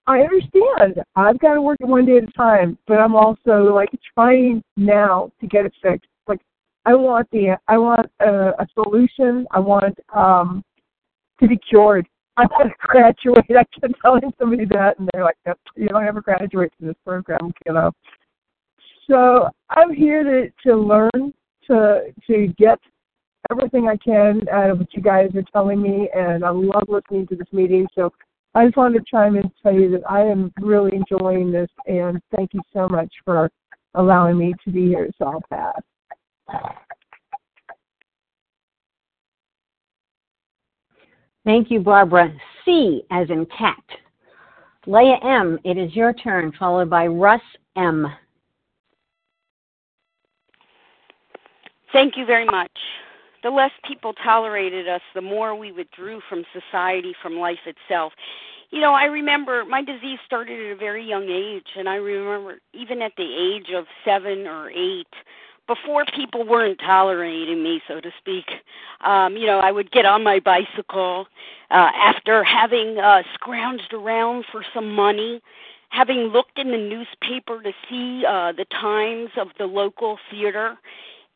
[0.06, 1.04] I understand.
[1.16, 4.62] I've got to work it one day at a time, but I'm also like trying
[4.78, 6.08] now to get it fixed.
[6.90, 9.46] I want the I want a, a solution.
[9.52, 10.64] I want um
[11.40, 12.08] to be cured.
[12.36, 13.44] I want to graduate.
[13.50, 16.96] I kept telling somebody that, and they're like, nope, "You don't ever graduate from this
[17.06, 17.92] program, you know."
[19.08, 21.32] So I'm here to to learn
[21.68, 22.80] to to get
[23.52, 27.28] everything I can out of what you guys are telling me, and I love listening
[27.28, 27.86] to this meeting.
[27.94, 28.12] So
[28.56, 31.70] I just wanted to chime in and tell you that I am really enjoying this,
[31.86, 33.48] and thank you so much for
[33.94, 35.08] allowing me to be here.
[35.18, 35.82] So I'll pass.
[41.44, 42.32] Thank you, Barbara.
[42.64, 43.82] C as in cat.
[44.86, 47.40] Leah M, it is your turn, followed by Russ
[47.76, 48.06] M.
[51.92, 52.70] Thank you very much.
[53.42, 58.12] The less people tolerated us, the more we withdrew from society, from life itself.
[58.70, 62.58] You know, I remember my disease started at a very young age, and I remember
[62.72, 65.08] even at the age of seven or eight,
[65.70, 68.46] before people weren't tolerating me, so to speak,
[69.04, 71.28] um, you know, I would get on my bicycle
[71.70, 75.40] uh, after having uh, scrounged around for some money,
[75.90, 80.76] having looked in the newspaper to see uh, the times of the local theater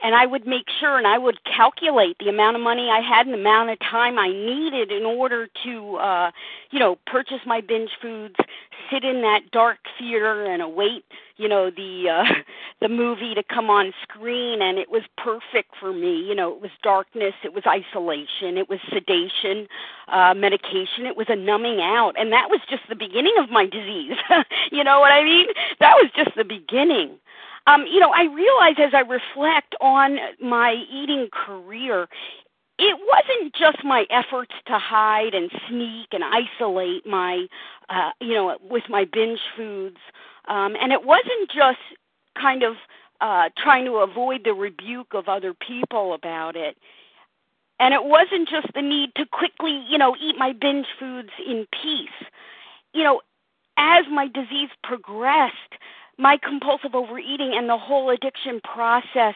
[0.03, 3.27] and I would make sure and I would calculate the amount of money I had
[3.27, 6.31] and the amount of time I needed in order to uh
[6.70, 8.35] you know purchase my binge foods
[8.90, 11.04] sit in that dark theater and await
[11.37, 12.25] you know the uh
[12.81, 16.16] the movie to come on screen and it was perfect for me.
[16.22, 19.66] You know it was darkness it was isolation it was sedation
[20.08, 23.66] uh medication it was a numbing out and that was just the beginning of my
[23.66, 24.16] disease.
[24.72, 25.46] You know what i mean?
[25.79, 27.18] That was just the beginning.
[27.66, 32.08] Um, you know, I realize as I reflect on my eating career,
[32.79, 37.46] it wasn't just my efforts to hide and sneak and isolate my,
[37.88, 39.98] uh, you know, with my binge foods,
[40.48, 41.79] um, and it wasn't just
[42.35, 42.77] kind of
[43.21, 46.77] uh, trying to avoid the rebuke of other people about it.
[47.81, 51.67] and it wasn't just the need to quickly, you know, eat my binge foods in
[51.73, 52.29] peace.
[52.93, 53.21] You know,
[53.77, 55.55] as my disease progressed,
[56.19, 59.35] my compulsive overeating and the whole addiction process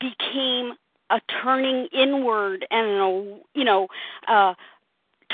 [0.00, 0.74] became
[1.10, 3.88] a turning inward and a you know
[4.28, 4.54] uh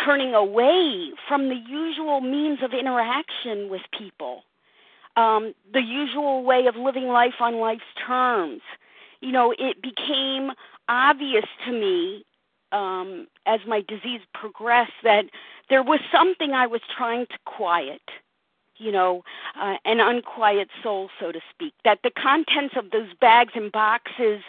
[0.04, 4.42] turning away from the usual means of interaction with people
[5.16, 8.62] um the usual way of living life on life's terms
[9.20, 10.52] you know it became
[10.88, 12.24] obvious to me
[12.72, 15.26] um as my disease progressed that
[15.70, 18.02] there was something i was trying to quiet
[18.78, 19.24] you know,
[19.60, 21.74] uh, an unquiet soul, so to speak.
[21.84, 24.42] That the contents of those bags and boxes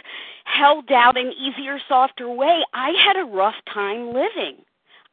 [0.45, 2.63] held out an easier, softer way.
[2.73, 4.57] I had a rough time living.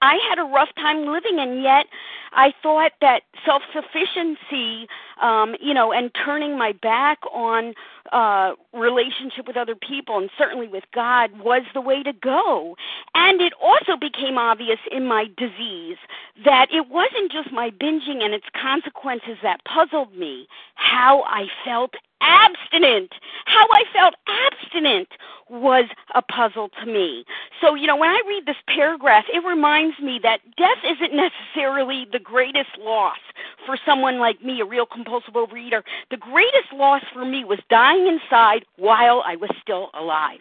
[0.05, 1.87] I had a rough time living, and yet
[2.33, 4.89] I thought that self sufficiency,
[5.21, 7.75] um, you know, and turning my back on
[8.13, 12.77] uh, relationship with other people and certainly with God was the way to go.
[13.15, 15.97] And it also became obvious in my disease
[16.45, 21.95] that it wasn't just my binging and its consequences that puzzled me, how I felt
[22.25, 23.12] abstinent.
[23.45, 25.09] How I felt abstinent
[25.49, 27.25] was a puzzle to me.
[27.61, 32.07] So, you know, when I read this paragraph, it reminds me that death isn't necessarily
[32.11, 33.18] the greatest loss
[33.66, 35.83] for someone like me, a real compulsive overeater.
[36.11, 40.41] The greatest loss for me was dying inside while I was still alive.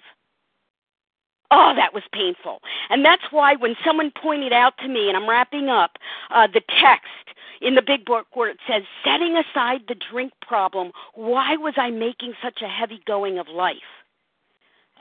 [1.55, 2.61] Oh, that was painful.
[2.89, 5.97] And that's why when someone pointed out to me, and I'm wrapping up,
[6.31, 7.22] uh, the text
[7.63, 11.89] in the big book where it says, setting aside the drink problem, why was I
[11.89, 13.77] making such a heavy going of life?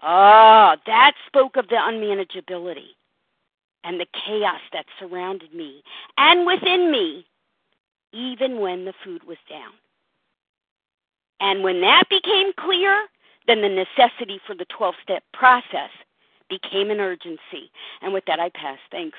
[0.01, 2.95] Ah, that spoke of the unmanageability
[3.85, 5.83] and the chaos that surrounded me
[6.17, 7.27] and within me,
[8.13, 9.73] even when the food was down.
[11.41, 13.07] And when that became clear,
[13.47, 15.91] then the necessity for the 12 step process
[16.49, 17.71] became an urgency.
[18.03, 18.79] And with that, I pass.
[18.91, 19.19] Thanks.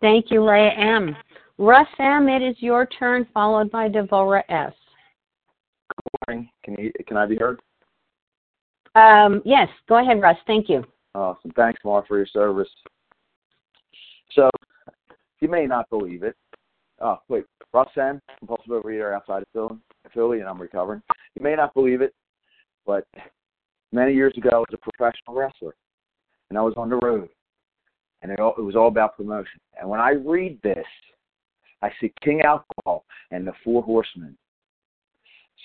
[0.00, 1.16] Thank you, Leah M.
[1.58, 4.72] Russ M., it is your turn, followed by Devora S.
[5.88, 6.50] Good morning.
[6.64, 7.60] Can you can I be heard?
[8.96, 10.36] Um, yes, go ahead, Russ.
[10.46, 10.84] Thank you.
[11.14, 11.52] Awesome.
[11.52, 12.68] Thanks, Mark, for your service.
[14.32, 14.50] So,
[15.40, 16.36] you may not believe it.
[17.00, 17.44] Oh, wait.
[17.72, 19.78] Russ M., compulsive overeater outside of Philly,
[20.12, 21.02] Philly, and I'm recovering.
[21.34, 22.14] You may not believe it,
[22.86, 23.04] but
[23.92, 25.74] many years ago, I was a professional wrestler,
[26.50, 27.28] and I was on the road
[28.24, 29.60] and it, all, it was all about promotion.
[29.78, 30.86] And when I read this,
[31.82, 34.36] I see King Alcohol and the Four Horsemen.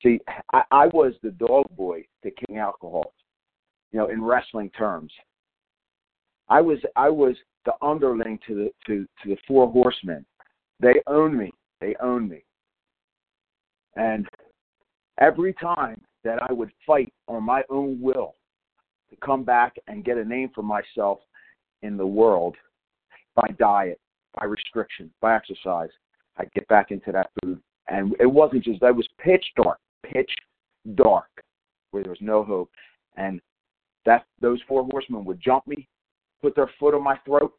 [0.03, 0.20] See,
[0.51, 3.14] I, I was the dog boy to King Alcohol,
[3.91, 5.12] you know, in wrestling terms.
[6.49, 7.36] I was I was
[7.66, 10.26] the underling to the to to the Four Horsemen.
[10.82, 11.53] They own me.
[11.80, 12.43] They own me.
[13.95, 14.28] And
[15.22, 18.36] every time that I would fight on my own will
[19.10, 21.20] to come back and get a name for myself
[21.82, 22.56] in the world
[23.36, 24.00] by diet,
[24.36, 25.90] by restriction, by exercise.
[26.38, 27.60] I get back into that food.
[27.88, 30.32] And it wasn't just that was pitch dark, pitch
[30.96, 31.30] dark,
[31.92, 32.70] where there was no hope.
[33.18, 33.42] And
[34.06, 35.88] that those four horsemen would jump me,
[36.42, 37.54] put their foot on my throat,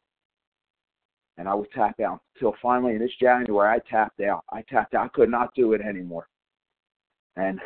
[1.37, 2.21] and I would tap out.
[2.35, 4.45] Until finally in this January I tapped out.
[4.53, 5.07] I tapped out.
[5.07, 6.29] I could not do it anymore.
[7.37, 7.61] And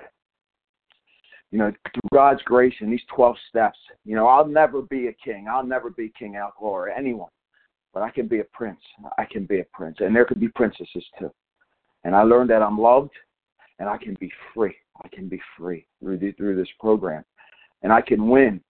[1.55, 5.13] you know, through God's grace and these 12 steps, you know, I'll never be a
[5.13, 5.47] king.
[5.49, 7.31] I'll never be King Alcohol or anyone,
[7.93, 8.81] but I can be a prince.
[9.19, 11.31] I can be a prince, and there could be princesses too.
[12.03, 13.13] And I learned that I'm loved,
[13.79, 14.75] and I can be free.
[15.05, 17.23] I can be free through the, through this program,
[17.83, 18.61] and I can win,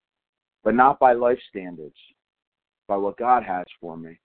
[0.63, 1.97] but not by life standards,
[2.87, 4.21] by what God has for me,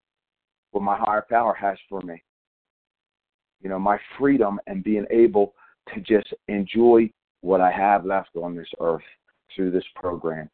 [0.72, 2.22] what my higher power has for me.
[3.62, 5.54] You know, my freedom and being able
[5.94, 7.10] to just enjoy
[7.42, 9.04] what I have left on this earth
[9.56, 10.50] through this program.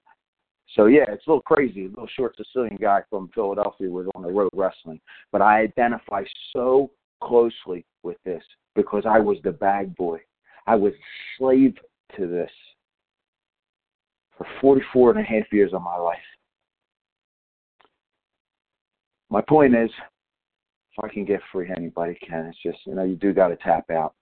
[0.75, 1.85] So yeah, it's a little crazy.
[1.85, 4.99] A little short Sicilian guy from Philadelphia was on the road wrestling,
[5.31, 6.23] but I identify
[6.53, 8.43] so closely with this
[8.75, 10.19] because I was the bag boy.
[10.67, 10.93] I was
[11.37, 11.75] slave
[12.17, 12.51] to this
[14.37, 16.17] for 44 and a half years of my life.
[19.29, 19.89] My point is,
[20.97, 22.45] if I can get free, anybody can.
[22.45, 24.13] It's just, you know, you do got to tap out.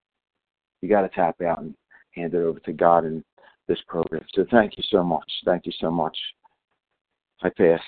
[0.82, 1.76] You got to tap out and
[2.16, 3.24] hand it over to God in
[3.68, 4.26] this program.
[4.34, 5.30] So thank you so much.
[5.45, 6.18] Thank you so much.
[7.41, 7.82] I pass.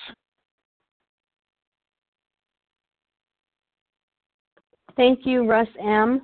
[4.96, 6.22] Thank you, Russ M.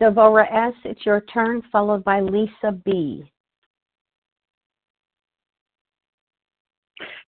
[0.00, 3.30] Devora S., it's your turn, followed by Lisa B.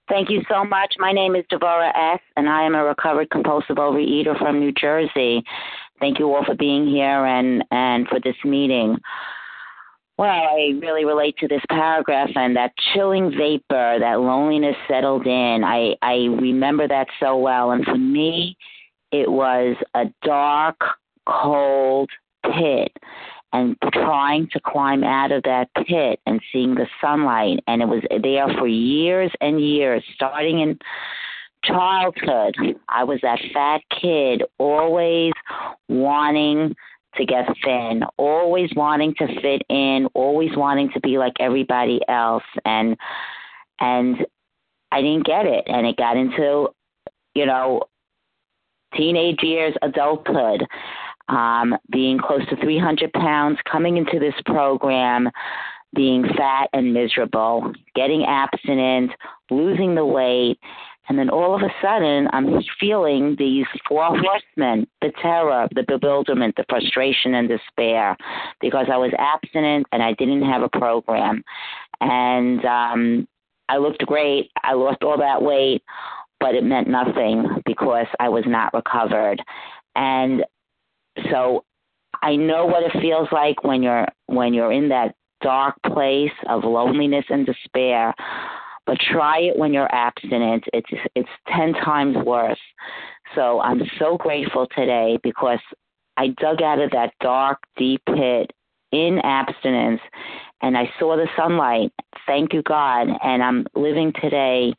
[0.09, 0.95] Thank you so much.
[0.99, 5.43] My name is Devora S., and I am a recovered compulsive overeater from New Jersey.
[5.99, 8.97] Thank you all for being here and, and for this meeting.
[10.19, 15.63] Well, I really relate to this paragraph and that chilling vapor, that loneliness settled in.
[15.63, 18.57] I I remember that so well, and for me,
[19.13, 20.81] it was a dark,
[21.27, 22.09] cold
[22.45, 22.93] pit,
[23.53, 28.03] and trying to climb out of that pit and seeing the sunlight, and it was
[28.23, 30.79] there for years and years, starting in
[31.63, 32.57] childhood.
[32.89, 35.33] I was that fat kid, always
[35.89, 36.75] wanting
[37.17, 42.45] to get thin, always wanting to fit in, always wanting to be like everybody else.
[42.65, 42.97] And
[43.81, 44.27] and
[44.93, 45.65] I didn't get it.
[45.67, 46.69] And it got into
[47.35, 47.83] you know
[48.97, 50.65] teenage years, adulthood,
[51.29, 55.29] um, being close to 300 pounds, coming into this program,
[55.95, 59.11] being fat and miserable, getting abstinent,
[59.51, 60.59] losing the weight,
[61.09, 66.57] and then all of a sudden, I'm feeling these four horsemen the terror, the bewilderment,
[66.57, 68.17] the frustration, and despair
[68.61, 71.45] because I was abstinent and I didn't have a program.
[72.01, 73.29] And um,
[73.69, 74.51] I looked great.
[74.63, 75.83] I lost all that weight,
[76.41, 79.41] but it meant nothing because I was not recovered.
[79.95, 80.45] And
[81.31, 81.65] so
[82.23, 86.65] I know what it feels like when you're when you're in that dark place of
[86.65, 88.15] loneliness and despair
[88.87, 90.65] but try it when you're abstinent.
[90.73, 92.61] It's it's ten times worse.
[93.35, 95.61] So I'm so grateful today because
[96.17, 98.53] I dug out of that dark, deep pit
[98.93, 100.01] in abstinence
[100.63, 101.93] and I saw the sunlight.
[102.27, 103.09] Thank you, God.
[103.23, 104.73] And I'm living today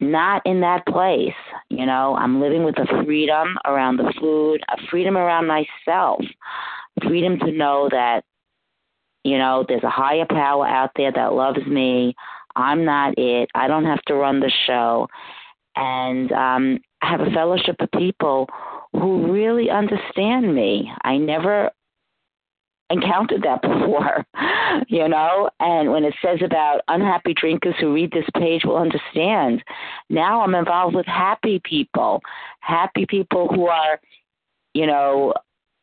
[0.00, 1.34] not in that place.
[1.68, 6.22] You know, I'm living with a freedom around the food, a freedom around myself,
[7.02, 8.24] freedom to know that,
[9.24, 12.14] you know, there's a higher power out there that loves me.
[12.60, 13.50] I'm not it.
[13.54, 15.08] I don't have to run the show.
[15.76, 18.48] And um, I have a fellowship of people
[18.92, 20.90] who really understand me.
[21.04, 21.70] I never
[22.90, 24.26] encountered that before,
[24.88, 25.48] you know.
[25.60, 29.62] And when it says about unhappy drinkers who read this page will understand,
[30.10, 32.20] now I'm involved with happy people,
[32.60, 34.00] happy people who are,
[34.74, 35.32] you know,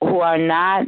[0.02, 0.88] who are not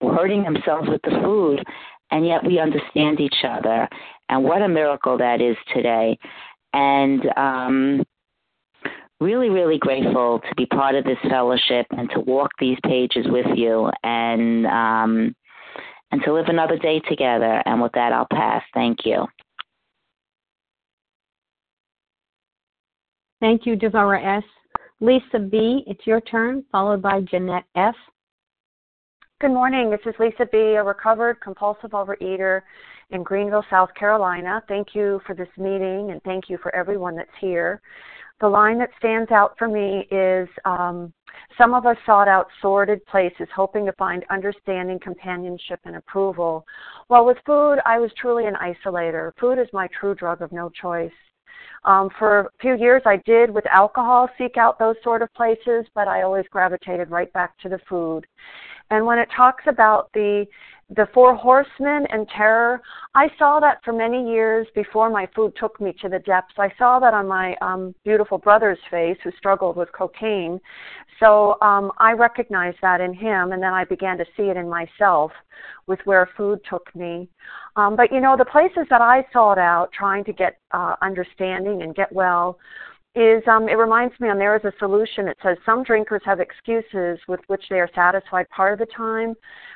[0.00, 1.64] hurting themselves with the food,
[2.10, 3.88] and yet we understand each other.
[4.30, 6.16] And what a miracle that is today.
[6.72, 8.04] And um,
[9.20, 13.46] really, really grateful to be part of this fellowship and to walk these pages with
[13.56, 15.34] you and um,
[16.12, 17.62] and to live another day together.
[17.66, 18.62] And with that, I'll pass.
[18.72, 19.26] Thank you.
[23.40, 24.44] Thank you, Devora S.
[25.00, 27.94] Lisa B., it's your turn, followed by Jeanette F.
[29.40, 29.90] Good morning.
[29.90, 32.60] This is Lisa B., a recovered compulsive overeater
[33.10, 34.62] in Greenville, South Carolina.
[34.68, 37.80] Thank you for this meeting and thank you for everyone that's here.
[38.40, 41.12] The line that stands out for me is um,
[41.58, 46.64] some of us sought out sordid places, hoping to find understanding, companionship, and approval.
[47.08, 49.32] While with food, I was truly an isolator.
[49.38, 51.12] Food is my true drug of no choice.
[51.84, 55.86] Um, for a few years, I did with alcohol seek out those sort of places,
[55.94, 58.26] but I always gravitated right back to the food.
[58.90, 60.46] And when it talks about the
[60.90, 62.82] the four horsemen and terror,
[63.14, 66.54] I saw that for many years before my food took me to the depths.
[66.58, 70.60] I saw that on my um, beautiful brother's face who struggled with cocaine.
[71.20, 74.68] So um, I recognized that in him, and then I began to see it in
[74.68, 75.30] myself
[75.86, 77.28] with where food took me.
[77.76, 81.82] Um, but you know, the places that I sought out trying to get uh, understanding
[81.82, 82.58] and get well
[83.14, 85.26] is um, it reminds me on there is a solution.
[85.26, 89.34] It says some drinkers have excuses with which they are satisfied part of the time,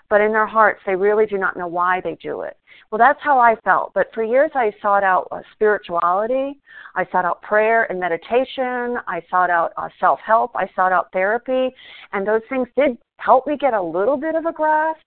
[0.08, 2.56] but in their hearts they really do not know why they do it.
[2.90, 3.92] Well, that's how I felt.
[3.92, 6.60] But for years I sought out uh, spirituality,
[6.94, 11.08] I sought out prayer and meditation, I sought out uh, self help, I sought out
[11.12, 11.74] therapy,
[12.12, 15.00] and those things did help me get a little bit of a grasp.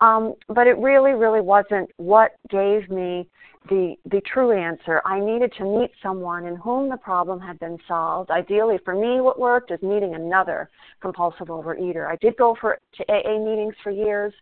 [0.00, 3.28] Um, but it really, really wasn't what gave me
[3.68, 5.02] the the true answer.
[5.04, 8.30] I needed to meet someone in whom the problem had been solved.
[8.30, 12.08] Ideally, for me, what worked is meeting another compulsive overeater.
[12.08, 14.32] I did go for to AA meetings for years,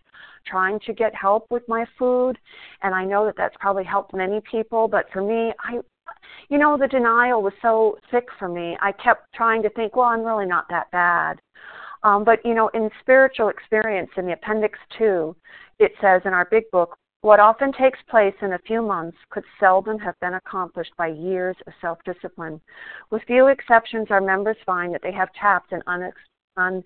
[0.47, 2.39] trying to get help with my food,
[2.83, 4.87] and I know that that's probably helped many people.
[4.87, 5.81] But for me, I
[6.49, 8.77] you know, the denial was so thick for me.
[8.81, 11.41] I kept trying to think, well, I'm really not that bad.
[12.05, 15.35] Um, but you know, in spiritual experience, in the appendix two,
[15.79, 19.45] it says in our big book, what often takes place in a few months could
[19.59, 22.61] seldom have been accomplished by years of self discipline.
[23.11, 26.12] With few exceptions, our members find that they have tapped an un-
[26.57, 26.85] un-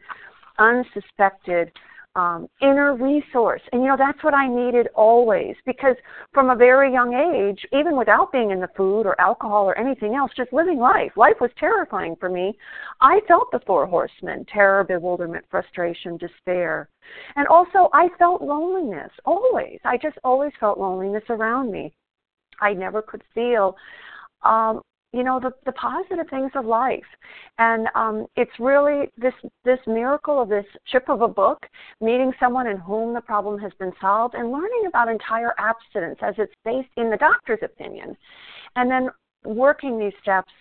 [0.58, 1.70] unsuspected
[2.14, 3.62] um, inner resource.
[3.72, 5.96] And you know, that's what I needed always because
[6.32, 10.14] from a very young age, even without being in the food or alcohol or anything
[10.14, 12.56] else, just living life, life was terrifying for me.
[13.00, 16.88] I felt the four horsemen terror, bewilderment, frustration, despair.
[17.36, 19.78] And also, I felt loneliness always.
[19.84, 21.94] I just always felt loneliness around me.
[22.60, 23.76] I never could feel
[24.42, 24.82] um,
[25.12, 27.04] you know the the positive things of life.
[27.58, 29.34] And um it's really this
[29.64, 31.66] this miracle of this chip of a book
[32.00, 36.34] meeting someone in whom the problem has been solved and learning about entire abstinence as
[36.38, 38.16] it's based in the doctor's opinion.
[38.76, 39.10] And then
[39.44, 40.52] working these steps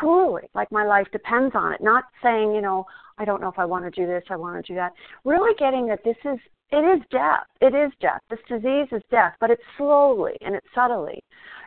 [0.00, 2.86] truly like my life depends on it not saying you know
[3.18, 4.92] i don't know if i want to do this i want to do that.
[5.24, 6.38] Really getting that this is
[6.72, 8.20] it is death it is death.
[8.30, 11.22] This disease is death but it's slowly and it's subtly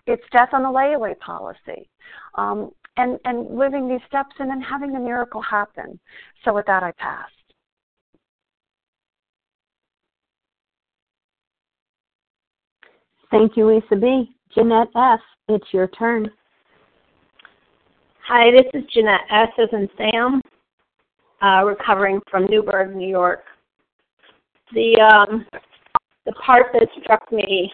[0.06, 1.90] it's death on the layaway policy
[2.36, 6.00] um, and, and living these steps and then having the miracle happen.
[6.44, 7.32] So with that, I passed.
[13.32, 14.36] Thank you, Lisa B.
[14.54, 16.30] Jeanette S., it's your turn.
[18.28, 19.50] Hi, this is Jeanette S.
[19.58, 20.42] as in Sam,
[21.42, 23.44] uh, recovering from Newburgh, New York.
[24.74, 25.46] The um,
[26.26, 27.72] the part that struck me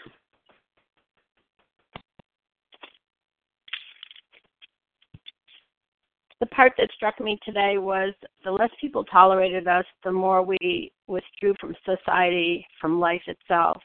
[6.40, 8.14] the part that struck me today was
[8.46, 13.82] the less people tolerated us, the more we withdrew from society, from life itself.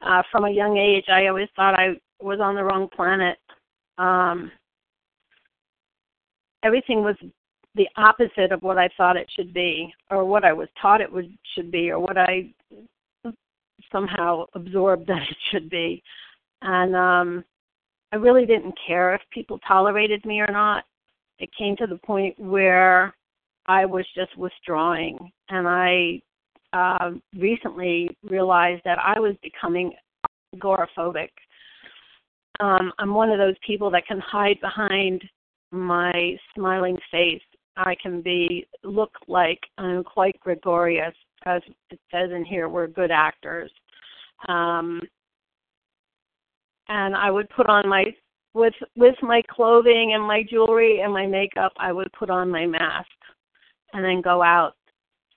[0.00, 3.36] Uh, from a young age, I always thought I was on the wrong planet.
[3.98, 4.50] Um,
[6.62, 7.16] everything was
[7.74, 11.12] the opposite of what I thought it should be, or what I was taught it
[11.12, 12.50] would should be, or what I
[13.92, 16.02] somehow absorbed that it should be.
[16.62, 17.44] And um,
[18.12, 20.84] I really didn't care if people tolerated me or not
[21.38, 23.14] it came to the point where
[23.66, 25.18] I was just withdrawing,
[25.50, 26.20] and I
[26.72, 29.92] uh, recently realized that I was becoming
[30.56, 31.28] agoraphobic.
[32.60, 35.22] Um, I'm one of those people that can hide behind
[35.70, 37.42] my smiling face.
[37.76, 41.14] I can be look like I'm quite gregarious,
[41.46, 42.68] as it says in here.
[42.68, 43.70] We're good actors,
[44.48, 45.00] um,
[46.88, 48.04] and I would put on my
[48.58, 52.66] with with my clothing and my jewelry and my makeup I would put on my
[52.66, 53.08] mask
[53.92, 54.72] and then go out.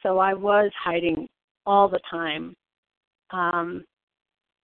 [0.03, 1.27] So I was hiding
[1.65, 2.55] all the time.
[3.29, 3.85] Um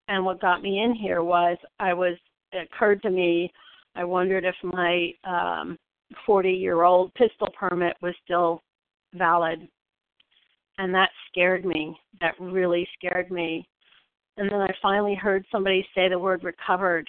[0.08, 2.18] and what got me in here was I was
[2.52, 3.52] it occurred to me
[3.96, 5.78] I wondered if my um
[6.26, 8.64] 40 year old pistol permit was still
[9.14, 9.68] valid.
[10.80, 11.98] And that scared me.
[12.22, 13.68] That really scared me.
[14.38, 17.08] And then I finally heard somebody say the word recovered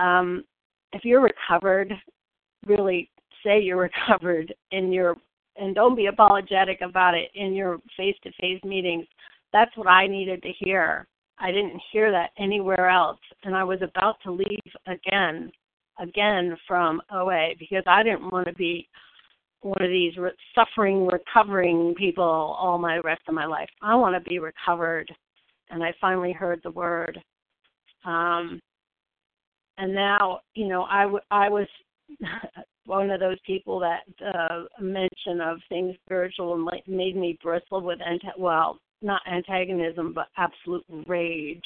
[0.00, 0.44] um,
[0.92, 1.92] if you're recovered,
[2.66, 3.10] really
[3.44, 3.76] say you're
[4.08, 5.16] recovered in your
[5.56, 9.04] and don't be apologetic about it in your face-to-face meetings.
[9.52, 11.06] That's what I needed to hear.
[11.38, 15.50] I didn't hear that anywhere else, and I was about to leave again,
[15.98, 18.88] again from OA because I didn't want to be
[19.62, 23.68] one of these re- suffering, recovering people all my rest of my life.
[23.82, 25.12] I want to be recovered,
[25.70, 27.18] and I finally heard the word.
[28.04, 28.60] Um,
[29.80, 31.66] and now you know I, w- I was
[32.86, 34.02] one of those people that
[34.34, 36.56] uh mention of things spiritual
[36.86, 41.64] made me bristle with anti- well not antagonism but absolute rage.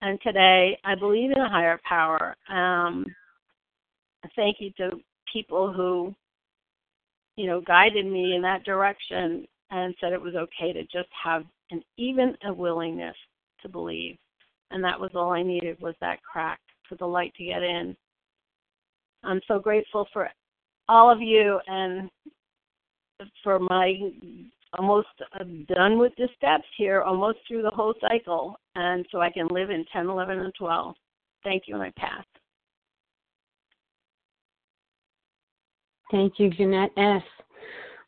[0.00, 2.36] And today i believe in a higher power.
[2.48, 3.04] Um
[4.36, 4.90] thank you to
[5.32, 6.14] people who
[7.36, 11.44] you know guided me in that direction and said it was okay to just have
[11.70, 13.16] an even a willingness
[13.62, 14.16] to believe.
[14.70, 16.60] And that was all i needed was that crack
[16.92, 17.96] for the light to get in.
[19.24, 20.28] I'm so grateful for
[20.88, 22.10] all of you and
[23.42, 23.94] for my
[24.78, 25.08] almost
[25.68, 29.70] done with the steps here, almost through the whole cycle, and so I can live
[29.70, 30.94] in 10, 11, and 12.
[31.44, 32.24] Thank you, and I pass.
[36.10, 37.22] Thank you, Jeanette S.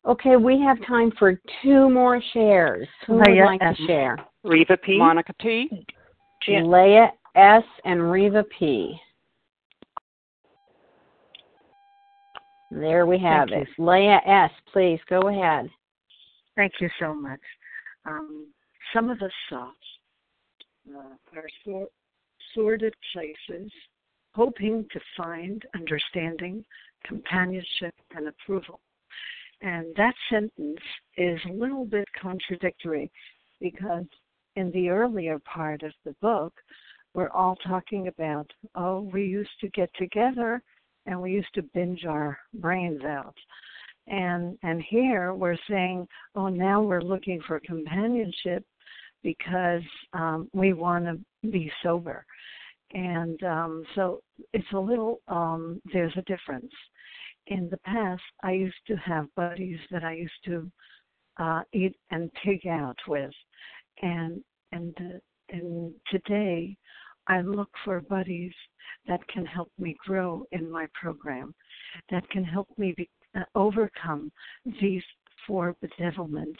[0.06, 2.88] Okay, we have time for two more shares.
[3.06, 4.18] Who oh, would like to um, share?
[4.42, 4.98] Reva P.
[4.98, 5.86] Monica T.
[6.48, 7.64] Leah S.
[7.84, 8.98] and Reva P.
[12.70, 13.82] There we have Thank it.
[13.82, 15.68] Leah S., please go ahead.
[16.56, 17.40] Thank you so much.
[18.04, 18.48] Um,
[18.92, 19.70] some of us saw
[20.94, 21.88] uh, our sor-
[22.54, 23.70] sordid places,
[24.34, 26.64] hoping to find understanding,
[27.04, 28.80] companionship, and approval.
[29.60, 30.80] And that sentence
[31.16, 33.10] is a little bit contradictory
[33.60, 34.04] because
[34.56, 36.52] in the earlier part of the book,
[37.14, 40.62] we're all talking about, oh, we used to get together
[41.06, 43.34] and we used to binge our brains out.
[44.06, 48.64] And and here we're saying, oh, now we're looking for companionship
[49.22, 52.24] because um, we want to be sober.
[52.92, 54.20] And um, so
[54.52, 56.70] it's a little, um, there's a difference.
[57.48, 60.70] In the past, I used to have buddies that I used to
[61.38, 63.32] uh, eat and pig out with.
[64.02, 64.42] And,
[64.72, 65.18] and, uh,
[65.50, 66.76] and today,
[67.26, 68.52] I look for buddies
[69.06, 71.54] that can help me grow in my program,
[72.10, 74.30] that can help me be, uh, overcome
[74.80, 75.02] these
[75.46, 76.56] four bedevilments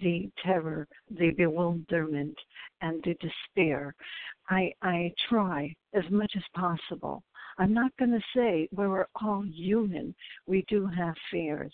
[0.00, 2.36] the terror, the bewilderment,
[2.80, 3.94] and the despair.
[4.48, 7.22] I, I try as much as possible.
[7.58, 10.14] I'm not going to say we're all human.
[10.46, 11.72] We do have fears,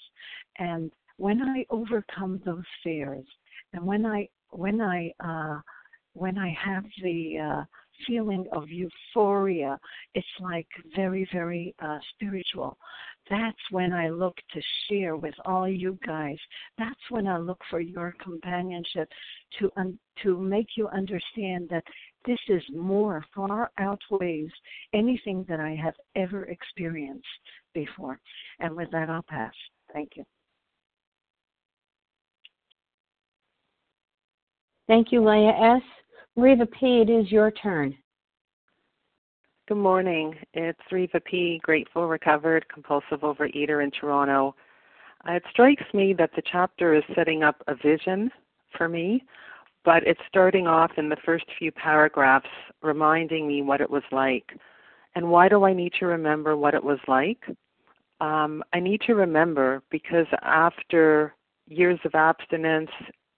[0.58, 3.26] and when I overcome those fears,
[3.72, 5.60] and when I when I uh,
[6.14, 7.64] when I have the uh,
[8.06, 9.78] feeling of euphoria,
[10.14, 12.76] it's like very very uh, spiritual
[13.30, 16.36] that's when I look to share with all you guys.
[16.78, 19.08] That's when I look for your companionship
[19.58, 21.84] to un- to make you understand that
[22.26, 24.50] this is more far outweighs
[24.92, 27.26] anything that I have ever experienced
[27.72, 28.20] before.
[28.60, 29.54] And with that, I'll pass.
[29.92, 30.24] Thank you.
[34.86, 35.82] Thank you, Leah S.
[36.36, 37.96] Reva P., it is your turn.
[39.68, 40.34] Good morning.
[40.52, 44.56] It's Reva P., grateful, recovered, compulsive overeater in Toronto.
[45.28, 48.32] Uh, it strikes me that the chapter is setting up a vision
[48.76, 49.22] for me,
[49.84, 52.48] but it's starting off in the first few paragraphs
[52.82, 54.58] reminding me what it was like.
[55.14, 57.44] And why do I need to remember what it was like?
[58.20, 61.32] Um, I need to remember because after
[61.68, 62.90] years of abstinence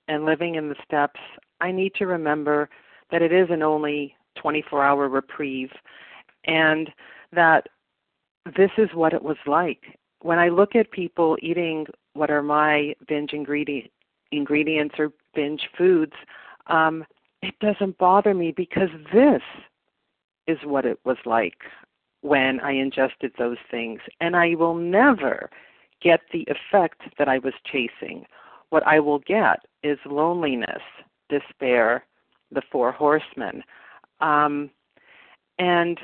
[0.09, 1.21] and living in the steps,
[1.61, 2.71] I need to remember
[3.11, 5.71] that it is an only 24 hour reprieve
[6.45, 6.91] and
[7.33, 7.69] that
[8.57, 9.99] this is what it was like.
[10.21, 13.91] When I look at people eating what are my binge ingredient,
[14.33, 16.13] ingredients or binge foods,
[16.69, 17.05] um,
[17.43, 19.43] it doesn't bother me because this
[20.47, 21.59] is what it was like
[22.23, 24.01] when I ingested those things.
[24.21, 25.51] And I will never
[26.03, 28.27] get the effect that I was chasing.
[28.71, 30.83] What I will get is loneliness,
[31.29, 32.05] despair,
[32.51, 33.63] the four horsemen.
[34.21, 34.71] Um,
[35.59, 35.99] and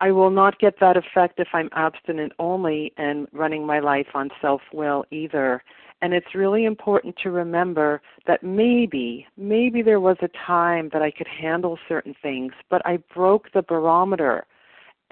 [0.00, 4.30] I will not get that effect if I'm abstinent only and running my life on
[4.40, 5.62] self will either.
[6.00, 11.12] And it's really important to remember that maybe, maybe there was a time that I
[11.12, 14.44] could handle certain things, but I broke the barometer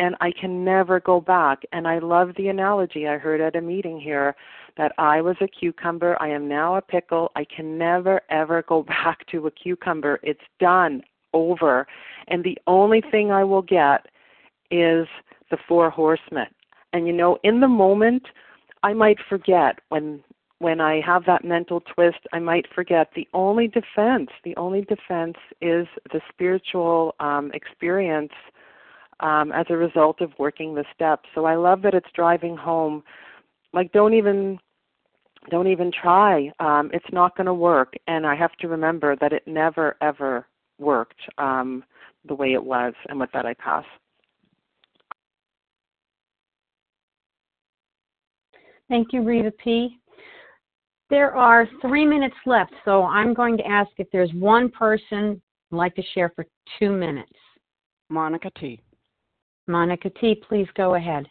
[0.00, 1.62] and I can never go back.
[1.72, 4.34] And I love the analogy I heard at a meeting here
[4.78, 7.30] that I was a cucumber, I am now a pickle.
[7.36, 10.18] I can never, ever go back to a cucumber.
[10.22, 11.02] It's done,
[11.34, 11.86] over.
[12.28, 14.06] And the only thing I will get
[14.70, 15.06] is
[15.50, 16.46] the four horsemen.
[16.94, 18.22] And you know, in the moment,
[18.82, 20.24] I might forget when
[20.60, 25.38] when I have that mental twist, I might forget the only defense, the only defense
[25.62, 28.32] is the spiritual um, experience
[29.20, 31.28] um, as a result of working the steps.
[31.34, 33.02] So I love that it's driving home.
[33.72, 34.58] Like, don't even
[35.48, 36.50] don't even try.
[36.60, 37.94] Um, it's not going to work.
[38.06, 40.46] And I have to remember that it never ever
[40.78, 41.82] worked um,
[42.26, 42.92] the way it was.
[43.08, 43.84] And with that, I pass.
[48.88, 50.00] Thank you, Rita P.
[51.10, 55.40] There are three minutes left, so I'm going to ask if there's one person
[55.70, 56.44] who'd like to share for
[56.78, 57.32] two minutes.
[58.08, 58.80] Monica T.
[59.70, 61.26] Monica T, please go ahead.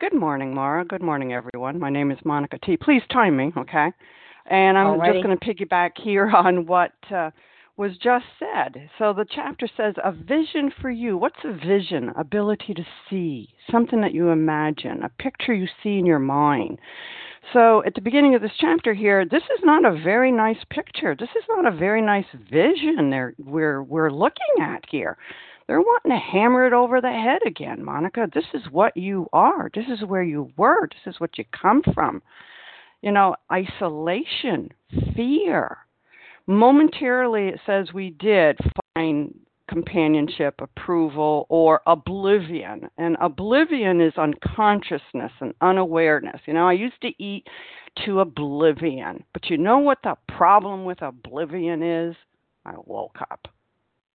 [0.00, 0.84] Good morning, Mara.
[0.84, 1.78] Good morning, everyone.
[1.78, 2.76] My name is Monica T.
[2.76, 3.92] Please time me, okay?
[4.46, 5.12] And I'm Alrighty.
[5.12, 7.30] just going to piggyback here on what uh,
[7.76, 8.90] was just said.
[8.98, 11.16] So the chapter says a vision for you.
[11.16, 12.10] What's a vision?
[12.16, 16.78] Ability to see, something that you imagine, a picture you see in your mind.
[17.52, 21.16] So at the beginning of this chapter here, this is not a very nice picture.
[21.18, 25.16] This is not a very nice vision there we're we're looking at here.
[25.72, 28.28] They're wanting to hammer it over the head again, Monica.
[28.34, 29.70] This is what you are.
[29.74, 30.86] This is where you were.
[30.86, 32.20] This is what you come from.
[33.00, 34.68] You know, isolation,
[35.16, 35.78] fear,
[36.46, 38.58] momentarily it says we did
[38.94, 39.34] find
[39.66, 42.90] companionship, approval, or oblivion.
[42.98, 46.42] And oblivion is unconsciousness and unawareness.
[46.44, 47.46] You know, I used to eat
[48.04, 49.24] to oblivion.
[49.32, 52.14] But you know what the problem with oblivion is?
[52.66, 53.48] I woke up.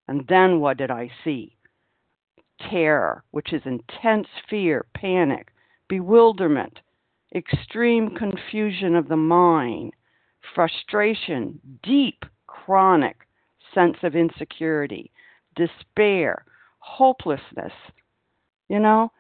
[0.08, 1.58] And then what did I see?
[2.70, 5.50] Terror, which is intense fear, panic,
[5.88, 6.80] bewilderment,
[7.36, 9.94] extreme confusion of the mind,
[10.56, 13.18] frustration, deep, chronic
[13.74, 15.12] sense of insecurity,
[15.56, 16.46] despair,
[16.80, 17.74] hopelessness.
[18.70, 19.12] You know,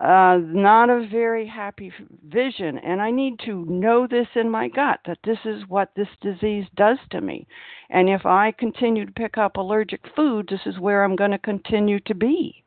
[0.00, 1.92] uh, not a very happy
[2.24, 2.78] vision.
[2.78, 6.66] And I need to know this in my gut that this is what this disease
[6.76, 7.46] does to me.
[7.90, 11.38] And if I continue to pick up allergic food, this is where I'm going to
[11.38, 12.62] continue to be.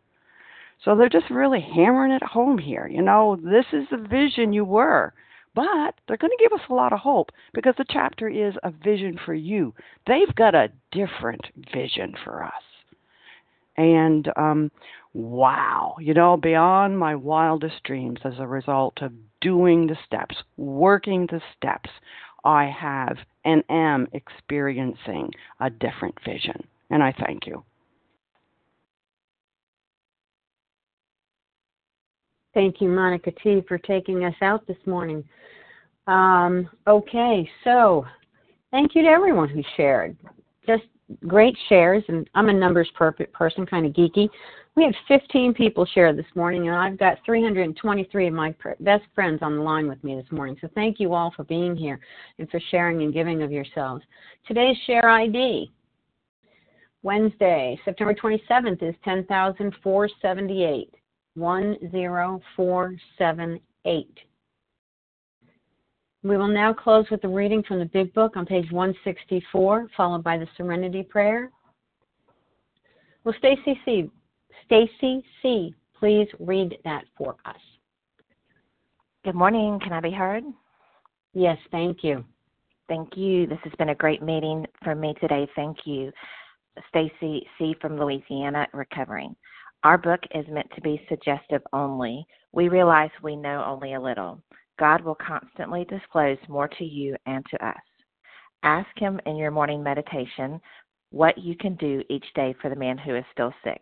[0.84, 2.88] So they're just really hammering it home here.
[2.88, 5.14] You know, this is the vision you were.
[5.54, 8.72] But they're going to give us a lot of hope because the chapter is a
[8.72, 9.74] vision for you.
[10.08, 11.42] They've got a different
[11.74, 12.64] vision for us.
[13.78, 14.72] And um,
[15.14, 21.28] wow, you know, beyond my wildest dreams as a result of doing the steps, working
[21.28, 21.90] the steps,
[22.44, 26.64] I have and am experiencing a different vision.
[26.90, 27.64] And I thank you.
[32.54, 35.24] Thank you, Monica T, for taking us out this morning.
[36.08, 38.06] Um, okay, so
[38.72, 40.18] thank you to everyone who shared.
[40.68, 40.84] Just
[41.28, 44.30] great shares, and I'm a numbers person, kind of geeky.
[44.76, 49.40] We had 15 people share this morning, and I've got 323 of my best friends
[49.42, 50.56] on the line with me this morning.
[50.62, 52.00] So thank you all for being here
[52.40, 54.02] and for sharing and giving of yourselves.
[54.48, 55.70] Today's share ID,
[57.04, 60.96] Wednesday, September 27th, is 10,478.
[61.38, 64.20] 10478.
[66.24, 70.24] We will now close with the reading from the Big Book on page 164, followed
[70.24, 71.52] by the Serenity Prayer.
[73.24, 74.12] Will Stacy C.
[74.72, 75.76] Stacy C.
[76.00, 77.60] please read that for us?
[79.26, 79.78] Good morning.
[79.84, 80.46] Can I be heard?
[81.34, 82.24] Yes, thank you.
[82.88, 83.48] Thank you.
[83.48, 85.46] This has been a great meeting for me today.
[85.58, 86.10] Thank you.
[86.88, 87.76] Stacy C.
[87.82, 89.36] from Louisiana, recovering.
[89.84, 92.26] Our book is meant to be suggestive only.
[92.54, 94.42] We realize we know only a little.
[94.80, 97.82] God will constantly disclose more to you and to us.
[98.64, 100.62] Ask Him in your morning meditation
[101.10, 103.82] what you can do each day for the man who is still sick.